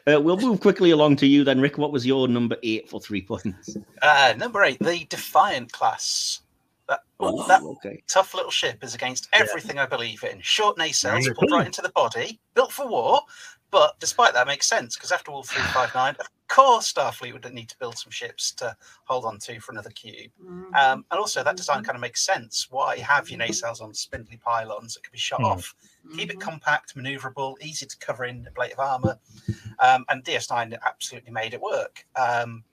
[0.07, 1.77] Uh, we'll move quickly along to you then, Rick.
[1.77, 3.77] What was your number eight for three points?
[4.01, 6.41] Uh, number eight, the Defiant class.
[6.87, 8.01] That, Oh, that okay.
[8.07, 10.39] tough little ship is against everything I believe in.
[10.41, 11.57] Short nacelles Very pulled cool.
[11.59, 13.21] right into the body, built for war.
[13.71, 17.77] But despite that, makes sense because after all 359, of course, Starfleet would need to
[17.77, 20.31] build some ships to hold on to for another cube.
[20.41, 20.75] Mhm.
[20.75, 22.67] Um, and also, that design kind of makes sense.
[22.71, 25.45] Why have your nacelles on spindly pylons that can be shot Hmm.
[25.45, 25.75] off?
[26.15, 26.41] Keep it Mhm.
[26.41, 29.19] compact, maneuverable, easy to cover in a plate of armor.
[29.79, 32.07] Um, and DS9 absolutely made it work.
[32.15, 32.63] Um,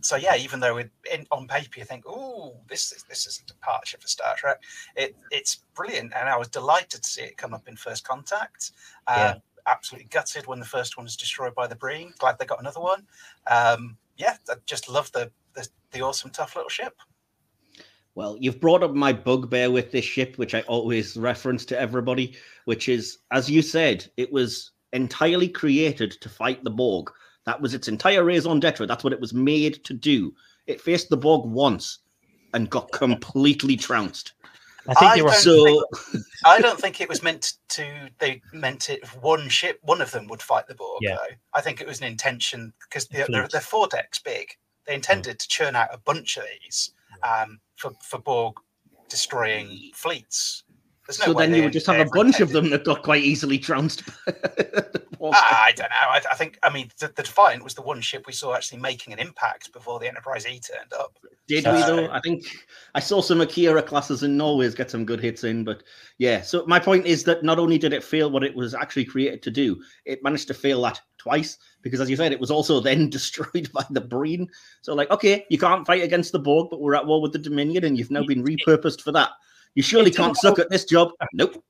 [0.00, 3.40] so yeah, even though it, in, on paper you think, "Oh, this is this is
[3.40, 4.62] a departure for Star Trek,"
[4.94, 8.70] it it's brilliant, and I was delighted to see it come up in First Contact.
[9.08, 9.34] Uh, Yeah.
[9.68, 12.12] Absolutely gutted when the first one was destroyed by the Breen.
[12.18, 13.06] Glad they got another one.
[13.50, 16.94] Um, yeah, I just love the, the the awesome tough little ship.
[18.14, 22.36] Well, you've brought up my bugbear with this ship, which I always reference to everybody,
[22.64, 27.12] which is, as you said, it was entirely created to fight the Borg.
[27.46, 28.86] That was its entire raison d'etre.
[28.86, 30.34] That's what it was made to do.
[30.66, 32.00] It faced the Borg once
[32.54, 34.32] and got completely trounced.
[34.88, 35.84] I think I they were don't So,
[36.44, 38.10] I don't think it was meant to.
[38.18, 39.06] They meant it.
[39.22, 41.00] One ship, one of them would fight the Borg.
[41.02, 41.16] Yeah.
[41.16, 41.34] Though.
[41.54, 44.48] I think it was an intention because they're, they're, they're four decks big.
[44.86, 48.54] They intended to churn out a bunch of these um, for for Borg
[49.08, 50.64] destroying fleets.
[51.08, 53.24] There's no so then you would just have a bunch of them that got quite
[53.24, 54.04] easily trounced.
[54.26, 55.30] by.
[55.32, 56.08] Ah, I don't know.
[56.08, 56.58] I, I think.
[56.62, 59.72] I mean, the, the Defiant was the one ship we saw actually making an impact
[59.72, 61.18] before the Enterprise E turned up.
[61.46, 62.12] Did So- we though?
[62.12, 62.44] I think
[62.94, 65.82] I saw some Akira classes in Norway's get some good hits in, but
[66.18, 66.42] yeah.
[66.42, 69.42] So my point is that not only did it fail what it was actually created
[69.44, 72.80] to do, it managed to fail that twice because, as you said, it was also
[72.88, 74.46] then destroyed by the Breen.
[74.82, 77.38] So, like, okay, you can't fight against the Borg, but we're at war with the
[77.38, 79.30] Dominion, and you've now been repurposed for that.
[79.74, 81.10] You surely can't also- suck at this job.
[81.32, 81.62] Nope.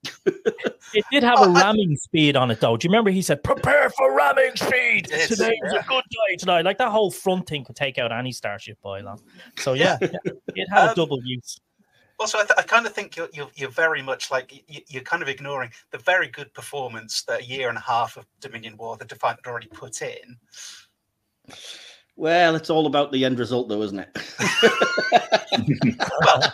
[0.94, 2.76] It did have a ramming speed on it, though.
[2.76, 5.08] Do you remember he said, "Prepare for ramming speed"?
[5.10, 5.80] Yes, Today's yeah.
[5.80, 6.64] a good day tonight.
[6.64, 9.18] Like that whole front thing could take out any starship pylon.
[9.58, 10.08] So yeah, yeah,
[10.56, 11.60] it had a Um, double use.
[12.20, 15.22] Also, I, th- I kind of think you're, you're you're very much like you're kind
[15.22, 18.96] of ignoring the very good performance that a year and a half of Dominion War
[18.96, 20.36] the Defiant had already put in.
[22.16, 24.16] Well, it's all about the end result, though, isn't it?
[24.40, 24.48] Well,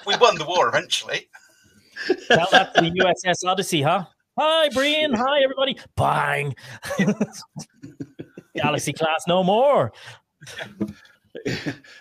[0.06, 1.28] we won the war eventually.
[2.30, 4.04] Well, that's the USS Odyssey, huh?
[4.38, 5.12] Hi, Brian.
[5.14, 5.78] Hi, everybody.
[5.96, 6.54] Bang.
[8.56, 9.92] Galaxy class no more.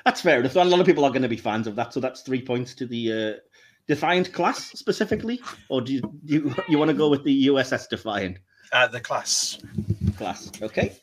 [0.06, 0.56] that's fair enough.
[0.56, 2.74] A lot of people are going to be fans of that, so that's three points
[2.76, 3.34] to the uh,
[3.88, 7.90] Defiant class specifically, or do you do you, you want to go with the USS
[7.90, 8.38] Defiant
[8.72, 9.60] Uh, the class.
[10.18, 10.50] class?
[10.62, 10.94] Okay.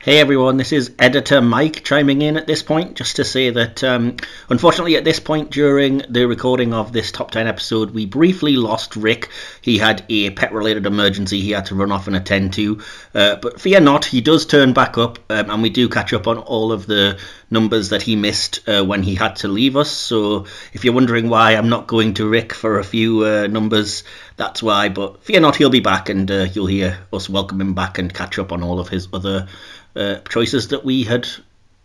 [0.00, 3.82] Hey everyone, this is editor Mike chiming in at this point just to say that
[3.82, 4.16] um,
[4.48, 8.94] unfortunately, at this point during the recording of this top 10 episode, we briefly lost
[8.94, 9.28] Rick.
[9.60, 12.80] He had a pet related emergency he had to run off and attend to.
[13.12, 16.28] Uh, but fear not, he does turn back up um, and we do catch up
[16.28, 17.18] on all of the
[17.50, 19.90] numbers that he missed uh, when he had to leave us.
[19.90, 24.04] So if you're wondering why I'm not going to Rick for a few uh, numbers,
[24.36, 24.88] that's why.
[24.88, 28.12] But fear not, he'll be back and uh, you'll hear us welcome him back and
[28.12, 29.48] catch up on all of his other
[29.96, 31.26] uh, choices that we had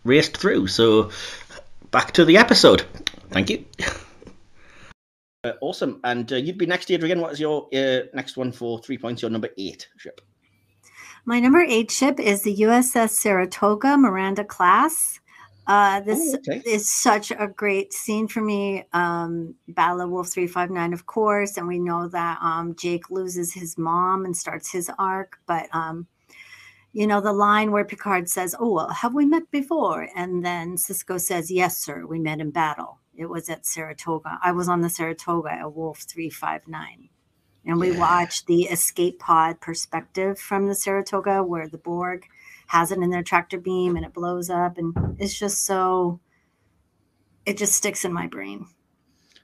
[0.04, 0.66] raced through.
[0.66, 1.10] So
[1.90, 2.84] back to the episode.
[3.30, 3.64] Thank you.
[5.44, 6.00] Uh, awesome.
[6.04, 7.20] And uh, you'd be next, Adrienne.
[7.20, 9.20] What is your uh, next one for three points?
[9.20, 10.22] Your number eight ship.
[11.26, 15.20] My number eight ship is the USS Saratoga Miranda class.
[15.66, 16.62] Uh, this Oh, okay.
[16.66, 18.84] is such a great scene for me.
[18.92, 23.78] Um, Battle of Wolf 359, of course, and we know that um, Jake loses his
[23.78, 25.38] mom and starts his arc.
[25.46, 26.06] But, um,
[26.92, 30.08] you know, the line where Picard says, Oh, well, have we met before?
[30.14, 32.98] And then Sisko says, Yes, sir, we met in battle.
[33.16, 34.38] It was at Saratoga.
[34.42, 37.08] I was on the Saratoga at Wolf 359
[37.66, 37.98] and we Yeah.
[37.98, 42.26] watched the escape pod perspective from the Saratoga where the Borg
[42.66, 46.20] has it in their tractor beam and it blows up and it's just so
[47.46, 48.66] it just sticks in my brain.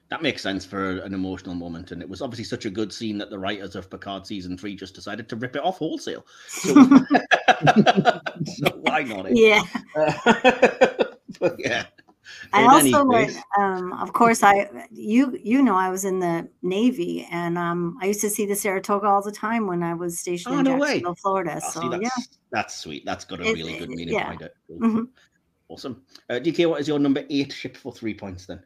[0.09, 3.17] That makes sense for an emotional moment, and it was obviously such a good scene
[3.19, 6.25] that the writers of Picard season three just decided to rip it off wholesale.
[6.49, 6.73] So,
[8.45, 9.27] so why not?
[9.27, 9.33] eh?
[9.35, 9.63] Yeah.
[11.39, 11.85] but yeah.
[12.53, 17.27] I also learned, um, of course, I you you know I was in the Navy
[17.31, 20.55] and um, I used to see the Saratoga all the time when I was stationed
[20.55, 20.87] Oh, in no way.
[20.87, 21.61] Jacksonville, Florida.
[21.63, 23.05] Oh, So see, that's, yeah, that's sweet.
[23.05, 24.23] That's got a It- really good it- meaning yeah.
[24.23, 24.53] behind it.
[24.67, 24.77] Cool.
[24.79, 25.07] Mhm.
[25.69, 26.01] Awesome.
[26.29, 28.61] Uh, DK, what is your number eight ship for three points then?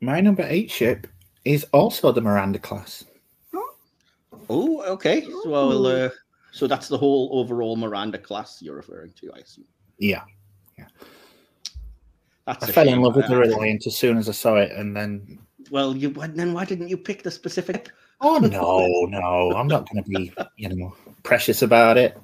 [0.00, 1.06] My number eight ship
[1.44, 3.04] is also the Miranda class.
[4.48, 5.22] Oh, okay.
[5.22, 6.10] So, well, uh,
[6.52, 9.64] so that's the whole overall Miranda class you're referring to, I assume.
[9.98, 10.22] Yeah,
[10.78, 10.86] yeah.
[12.46, 14.96] That's I fell in love with the Reliant as soon as I saw it, and
[14.96, 15.38] then
[15.70, 17.90] Well, you then why didn't you pick the specific?
[18.20, 22.16] oh no, no, I'm not going to be you know precious about it.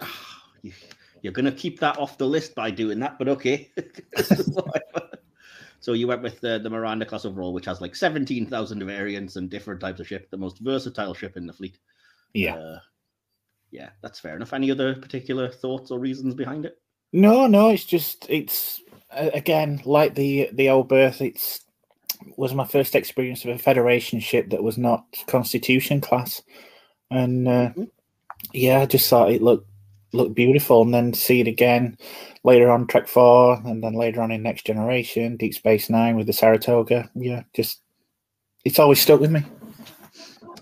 [0.62, 0.72] You,
[1.22, 3.70] you're going to keep that off the list by doing that, but okay.
[5.80, 9.48] so you went with the, the Miranda class overall, which has like 17,000 variants and
[9.48, 11.78] different types of ship, the most versatile ship in the fleet.
[12.34, 12.56] Yeah.
[12.56, 12.78] Uh,
[13.70, 14.52] yeah, that's fair enough.
[14.52, 16.76] Any other particular thoughts or reasons behind it?
[17.12, 18.80] No, no, it's just it's
[19.10, 21.20] again like the the Oberth.
[21.20, 21.60] It's
[22.36, 26.42] was my first experience of a Federation ship that was not Constitution class,
[27.10, 27.90] and uh, Mhm.
[28.52, 29.66] yeah, I just thought it looked
[30.12, 31.96] looked beautiful, and then see it again
[32.44, 36.26] later on Trek Four, and then later on in Next Generation, Deep Space Nine with
[36.26, 37.10] the Saratoga.
[37.14, 37.80] Yeah, just
[38.64, 39.42] it's always stuck with me.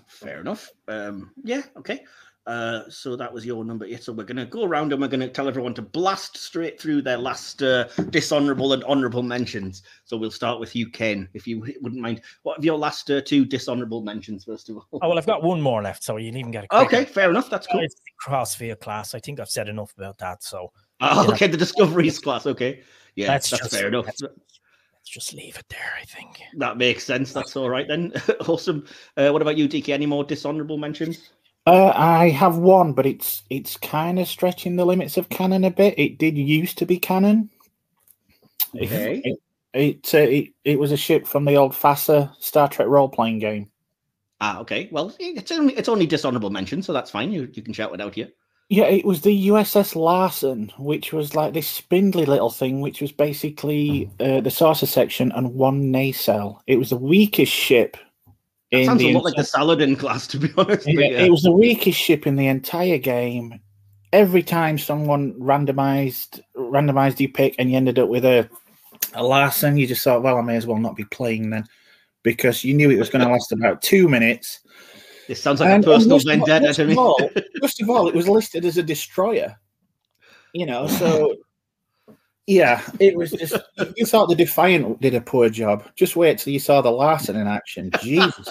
[0.07, 0.69] Fair enough.
[0.87, 2.03] Um, yeah, okay.
[2.47, 4.01] Uh, so that was your number eight.
[4.01, 6.79] So we're going to go around and we're going to tell everyone to blast straight
[6.79, 9.83] through their last uh, dishonorable and honorable mentions.
[10.05, 12.21] So we'll start with you, Ken, if you wouldn't mind.
[12.43, 14.87] What have your last uh, two dishonorable mentions, first of all?
[14.93, 17.03] Oh well, I've got one more left, so you can even get a quick okay,
[17.05, 17.49] fair enough.
[17.49, 17.81] That's cool.
[17.81, 19.13] It's Crossfield class.
[19.13, 20.71] I think I've said enough about that, so
[21.01, 21.33] Oh, you know.
[21.33, 22.45] okay, the Discoveries class.
[22.47, 22.81] Okay.
[23.15, 24.05] Yeah, That's that's, just- fair enough.
[24.05, 25.91] that's- let's just leave it there.
[26.01, 26.39] I think.
[26.57, 27.33] That makes sense.
[27.33, 28.13] That's all right then.
[28.47, 28.85] awesome.
[29.17, 29.89] Uh, what about you, DK?
[29.89, 31.29] Any more dishonorable mentions?
[31.67, 35.69] Uh, I have one, but it's it's kind of stretching the limits of canon a
[35.69, 35.99] bit.
[35.99, 37.49] It did used to be canon.
[38.73, 39.21] Okay.
[39.25, 39.39] It
[39.73, 43.39] it, uh, it it was a ship from the old FASA Star Trek role playing
[43.39, 43.69] game.
[44.39, 44.87] Ah, okay.
[44.93, 47.33] Well, it's only it's only dishonorable mention, so that's fine.
[47.33, 48.29] You you can shout it out here.
[48.69, 53.11] Yeah, it was the USS Larson, which was like this spindly little thing, which was
[53.11, 56.63] basically uh, the saucer section and one nacelle.
[56.65, 57.97] It was the weakest ship.
[58.71, 60.85] That sounds a lot like the Saladin class, to be honest.
[60.85, 61.21] but Yeah.
[61.23, 63.59] It was the weakest ship in the entire game.
[64.13, 68.49] Every time someone randomized randomized you pick and you ended up with a
[69.13, 71.65] a Larson, you just thought, well, I may as well not be playing then,
[72.23, 74.59] because you knew it was going to last about two minutes.
[75.27, 76.95] This sounds like And- a personal vendetta to me.
[76.95, 77.19] all-
[77.61, 79.55] First of all, it was listed as a destroyer.
[80.53, 81.35] You know, so
[82.47, 83.55] yeah, it was just
[83.95, 85.83] you thought the Defiant did a poor job.
[85.95, 87.91] Just wait till you saw the Larson in action.
[88.01, 88.47] Jesus.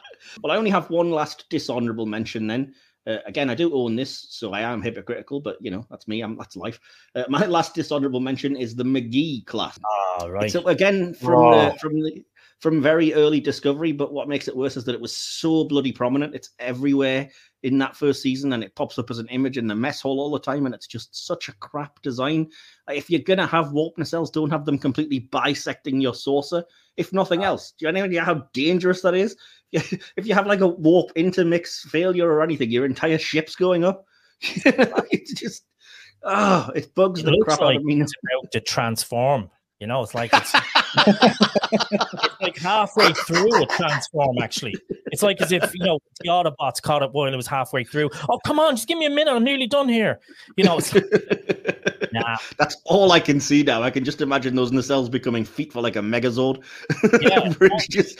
[0.42, 2.74] well, I only have one last dishonorable mention then.
[3.06, 6.20] Uh, again, I do own this, so I am hypocritical, but you know that's me.
[6.20, 6.78] I'm that's life.
[7.14, 9.78] Uh, my last dishonorable mention is the Magee class.
[10.18, 10.50] All right.
[10.50, 11.50] So again, from Oh.
[11.72, 12.22] the from the
[12.60, 13.92] from very early discovery.
[13.92, 16.34] But what makes it worse is that it was so bloody prominent.
[16.34, 17.28] It's everywhere
[17.62, 20.20] in that first season, and it pops up as an image in the mess hall
[20.20, 20.66] all the time.
[20.66, 22.48] And it's just such a crap design.
[22.88, 26.64] If you're gonna have warp nacelles, don't have them completely bisecting your saucer.
[26.96, 29.36] If nothing else, do you know how dangerous that is?
[29.72, 34.04] If you have like a warp intermix failure or anything, your entire ship's going up.
[34.40, 35.64] it's just
[36.22, 38.00] oh, it bugs It the crap like out of me.
[38.00, 39.50] it's about to transform.
[39.78, 40.52] You know, it's like it's,
[40.96, 44.38] it's like halfway through a transform.
[44.42, 44.74] Actually,
[45.06, 48.10] it's like as if you know the Autobots caught it while it was halfway through.
[48.28, 49.32] Oh, come on, just give me a minute.
[49.32, 50.20] I'm nearly done here.
[50.56, 50.94] You know, it's,
[52.12, 53.82] nah, That's all I can see now.
[53.82, 56.62] I can just imagine those nacelles becoming feet for like a Megazord.
[57.20, 57.48] Yeah.
[57.48, 58.18] the bridge just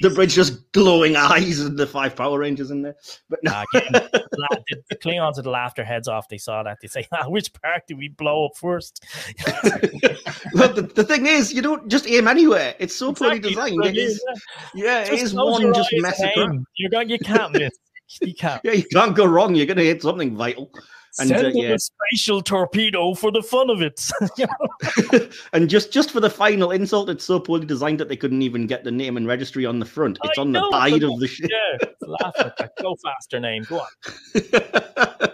[0.00, 2.96] the bridge just glowing eyes and the five Power Rangers in there.
[3.28, 6.28] But no, nah, again, the, Klingons would laugh their heads off.
[6.28, 6.78] They saw that.
[6.80, 9.04] They say, ah, "Which part do we blow up first?
[10.54, 12.74] but the, the thing is, you don't just aim anywhere.
[12.78, 13.84] It's so poorly designed.
[13.84, 14.22] It is,
[14.74, 15.02] yeah.
[15.02, 16.54] it Just is one just eyes mess and around.
[16.54, 16.66] aim.
[16.76, 17.08] You're going.
[17.10, 17.70] You can't miss.
[18.22, 18.60] You can't.
[18.64, 19.54] Yeah, you can't go wrong.
[19.54, 20.70] You're going to hit something vital.
[21.18, 21.70] And, Send uh, yeah.
[21.70, 24.00] a spatial torpedo for the fun of it.
[25.52, 28.66] And just just for the final insult, it's so poorly designed that they couldn't even
[28.66, 30.18] get the name and registry on the front.
[30.24, 31.50] It's I on the side of the ship.
[31.50, 32.72] yeah, laugh at that.
[32.80, 33.64] Go faster, name.
[33.68, 33.88] Go on.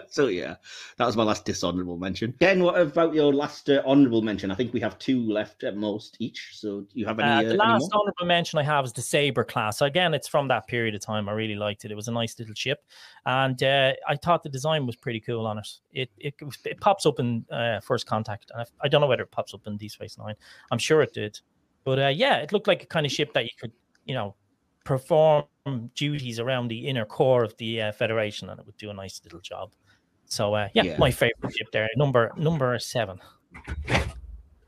[0.09, 0.55] so yeah,
[0.97, 2.33] that was my last dishonorable mention.
[2.39, 4.51] Ken, what about your last uh, honorable mention?
[4.51, 6.51] I think we have two left at most each.
[6.53, 7.29] So do you have any?
[7.29, 8.01] Uh, Uh, the any last more?
[8.01, 9.81] honorable mention I have is the Saber class.
[9.81, 11.27] Again, it's from that period of time.
[11.29, 11.91] I really liked it.
[11.91, 12.79] It was a nice little ship,
[13.25, 15.64] and uh, I thought the design was pretty cool on it.
[15.91, 16.33] It it,
[16.65, 18.51] it pops up in uh, First Contact.
[18.51, 20.35] and I, I don't know whether it pops up in Deep Space Nine.
[20.71, 21.39] I'm sure it did,
[21.83, 23.71] but uh, yeah, it looked like a kind of ship that you could,
[24.05, 24.35] you know,
[24.83, 25.45] perform
[25.95, 29.19] duties around the inner core of the uh, Federation, and it would do a nice
[29.23, 29.73] little job.
[30.25, 30.97] So uh, yeah, Yeah.
[30.97, 33.19] my favorite ship there, number number seven.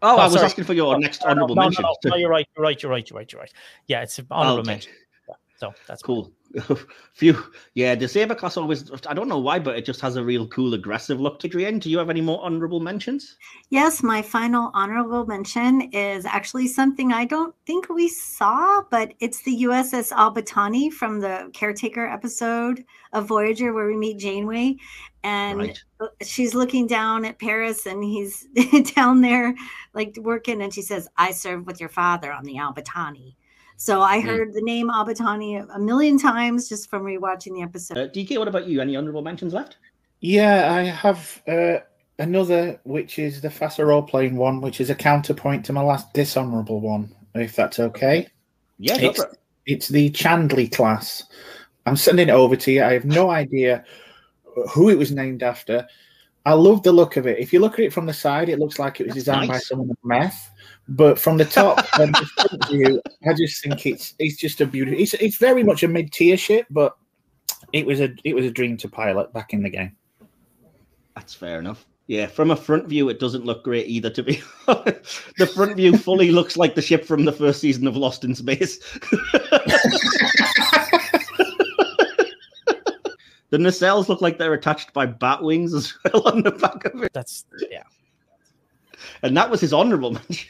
[0.01, 0.45] Oh, I was sorry.
[0.45, 1.83] asking for your next No, no, honorable no, no, mention.
[1.83, 2.47] no, no, you're right.
[2.55, 2.81] You're right.
[2.83, 3.09] You're right.
[3.09, 3.31] You're right.
[3.31, 3.53] You're right.
[3.87, 4.67] Yeah, it's an honorable Okay.
[4.73, 4.93] mention.
[5.27, 6.31] Yeah, so that's Cool.
[7.13, 7.43] Phew.
[7.73, 8.91] Yeah, the saber class always.
[9.07, 11.39] I don't know why, but it just has a real cool, aggressive look.
[11.39, 13.37] to Adrienne, do you have any more honorable mentions?
[13.69, 19.41] Yes, my final honorable mention is actually something I don't think we saw, but it's
[19.43, 22.83] the USS Al-Batani from the Caretaker episode
[23.13, 24.77] of Voyager where we meet Janeway.
[25.23, 25.83] And Right.
[26.21, 28.47] she's looking down at Paris and he's
[28.95, 29.53] down there
[29.93, 30.61] like working.
[30.61, 33.35] And she says, I served with your father on the Al-Batani.
[33.77, 34.27] So I Hmm.
[34.27, 37.97] heard the name Al-Batani a million times just from rewatching the episode.
[37.97, 38.81] Uh, DK, what about you?
[38.81, 39.77] Any honorable mentions left?
[40.19, 41.77] Yeah, I have uh,
[42.17, 46.11] another, which is the FASA role playing one, which is a counterpoint to my last
[46.13, 48.27] dishonorable one, if that's okay.
[48.79, 49.37] Yeah, It's, for it.
[49.67, 51.23] it's the Chandley class.
[51.85, 52.83] I'm sending it over to you.
[52.83, 53.85] I have no idea
[54.71, 55.87] who it was named after.
[56.45, 57.37] I love the look of it.
[57.39, 59.49] If you look at it from the side, it looks like it was That's designed
[59.49, 60.49] by someone with meth.
[60.89, 64.65] But from the top and the front view, I just think it's it's just a
[64.65, 64.99] beautiful.
[64.99, 66.95] It's it's very much a mid tier ship, but
[67.73, 69.95] it was a it was a dream to pilot back in the game.
[71.15, 71.85] That's fair enough.
[72.07, 74.09] Yeah, from a front view, it doesn't look great either.
[74.09, 75.23] To be honest.
[75.37, 78.33] the front view fully looks like the ship from the first season of Lost in
[78.33, 78.77] Space.
[83.49, 87.03] the nacelles look like they're attached by bat wings as well on the back of
[87.03, 87.83] it, that's yeah.
[89.23, 90.47] And that was his honourable mention.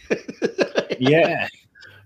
[1.00, 1.48] Yeah.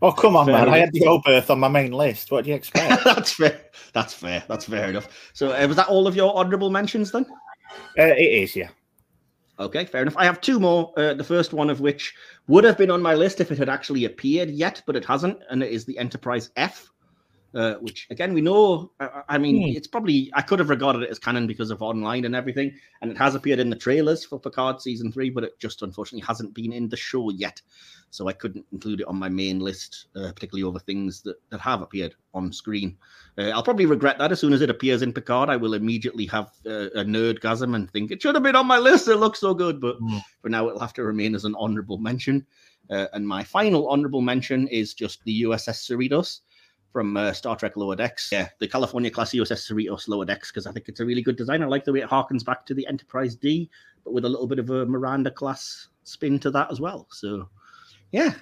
[0.01, 0.63] Oh come on, Fair man!
[0.69, 0.85] I enough.
[0.85, 2.31] had the Oberth on my main list.
[2.31, 3.03] What do you expect?
[3.03, 3.61] that's fair.
[3.93, 4.43] That's fair.
[4.47, 5.07] That's fair enough.
[5.33, 7.25] So, uh, was that all of your honourable mentions then?
[7.99, 8.69] uh, it is, yeah.
[9.59, 10.17] Okay, fair enough.
[10.17, 10.91] I have two more.
[10.97, 12.15] Uh, the first one of which
[12.47, 15.37] would have been on my list if it had actually appeared yet, but it hasn't,
[15.51, 16.90] and it is the Enterprise F.
[17.53, 18.91] Uh, which again we know.
[19.01, 19.75] I, I mean, Hmm.
[19.75, 22.71] it's probably I could have regarded it as canon because of online and everything,
[23.01, 26.25] and it has appeared in the trailers for Picard season three, but it just unfortunately
[26.25, 27.61] hasn't been in the show yet,
[28.09, 31.59] so I couldn't include it on my main list, uh, particularly over things that, that
[31.59, 32.97] have appeared on screen.
[33.37, 35.49] Uh, I'll probably regret that as soon as it appears in Picard.
[35.49, 38.77] I will immediately have uh, a nerdgasm and think it should have been on my
[38.77, 39.09] list.
[39.09, 40.19] It looks so good, but Hmm.
[40.41, 42.45] for now it'll have to remain as an honourable mention.
[42.89, 46.41] Uh, and my final honourable mention is just the USS Cerritos
[46.91, 48.29] from uh, Star Trek Lower Decks.
[48.31, 51.35] Yeah, the California class USS Cerritos Lower Decks because I think it's a really good
[51.35, 51.63] design.
[51.63, 53.69] I like the way it harkens back to the Enterprise D,
[54.03, 57.07] but with a little bit of a Miranda class spin to that as well.
[57.11, 57.49] So,
[58.11, 58.33] yeah.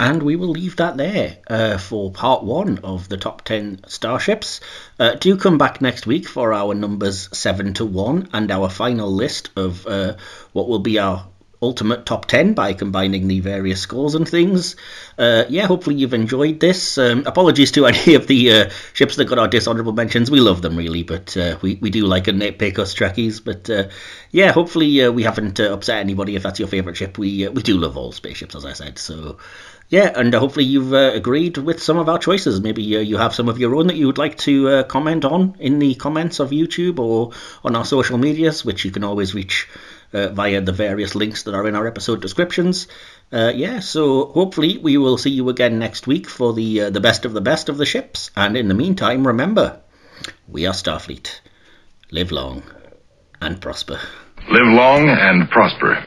[0.00, 4.60] And we will leave that there uh, for part one of the top 10 starships.
[4.98, 9.12] Uh, do come back next week for our numbers 7 to 1 and our final
[9.12, 10.16] list of uh,
[10.52, 11.26] what will be our
[11.60, 14.76] ultimate top 10 by combining the various scores and things.
[15.16, 16.98] Uh, yeah, hopefully you've enjoyed this.
[16.98, 20.30] Um, apologies to any of the uh, ships that got our dishonorable mentions.
[20.30, 23.44] We love them really, but uh, we, we do like a nitpick us Trekkies.
[23.44, 23.88] But uh,
[24.30, 27.18] yeah, hopefully uh, we haven't uh, upset anybody if that's your favorite ship.
[27.18, 28.98] We we do love all spaceships, as I said.
[28.98, 29.38] So
[29.88, 32.60] yeah, and hopefully you've agreed with some of our choices.
[32.60, 35.78] Maybe you have some of your own that you would like to comment on in
[35.78, 37.32] the comments of YouTube or
[37.64, 39.66] on our social medias, which you can always reach
[40.12, 42.88] uh, via the various links that are in our episode descriptions.
[43.32, 47.00] Uh, yeah, so hopefully we will see you again next week for the uh, the
[47.00, 48.30] best of the best of the ships.
[48.36, 49.80] And in the meantime, remember,
[50.48, 51.40] we are Starfleet.
[52.10, 52.62] Live long
[53.40, 54.00] and prosper.
[54.50, 56.06] Live long and prosper.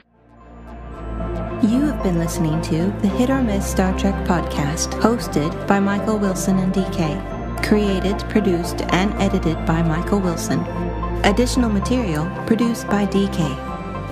[1.61, 6.17] You have been listening to the Hit or Miss Star Trek podcast, hosted by Michael
[6.17, 7.63] Wilson and DK.
[7.63, 10.61] Created, produced, and edited by Michael Wilson.
[11.23, 13.70] Additional material produced by DK.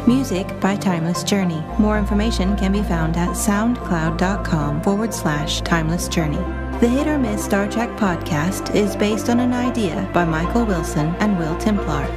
[0.09, 1.63] Music by Timeless Journey.
[1.77, 6.43] More information can be found at soundcloud.com forward slash timeless journey.
[6.79, 11.13] The Hit or Miss Star Trek podcast is based on an idea by Michael Wilson
[11.19, 12.07] and Will Templar.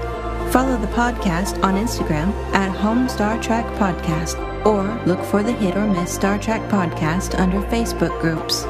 [0.51, 5.76] Follow the podcast on Instagram at Home Star Trek Podcast or look for the Hit
[5.76, 8.64] or Miss Star Trek podcast under Facebook groups.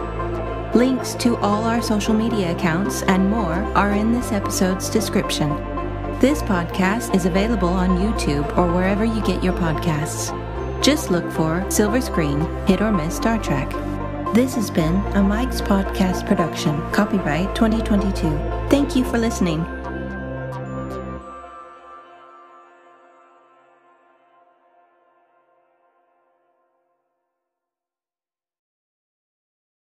[0.74, 5.71] Links to all our social media accounts and more are in this episode's description.
[6.22, 10.30] This podcast is available on YouTube or wherever you get your podcasts.
[10.80, 13.68] Just look for Silver Screen Hit or Miss Star Trek.
[14.32, 18.38] This has been a Mike's Podcast production, copyright 2022.
[18.70, 19.66] Thank you for listening.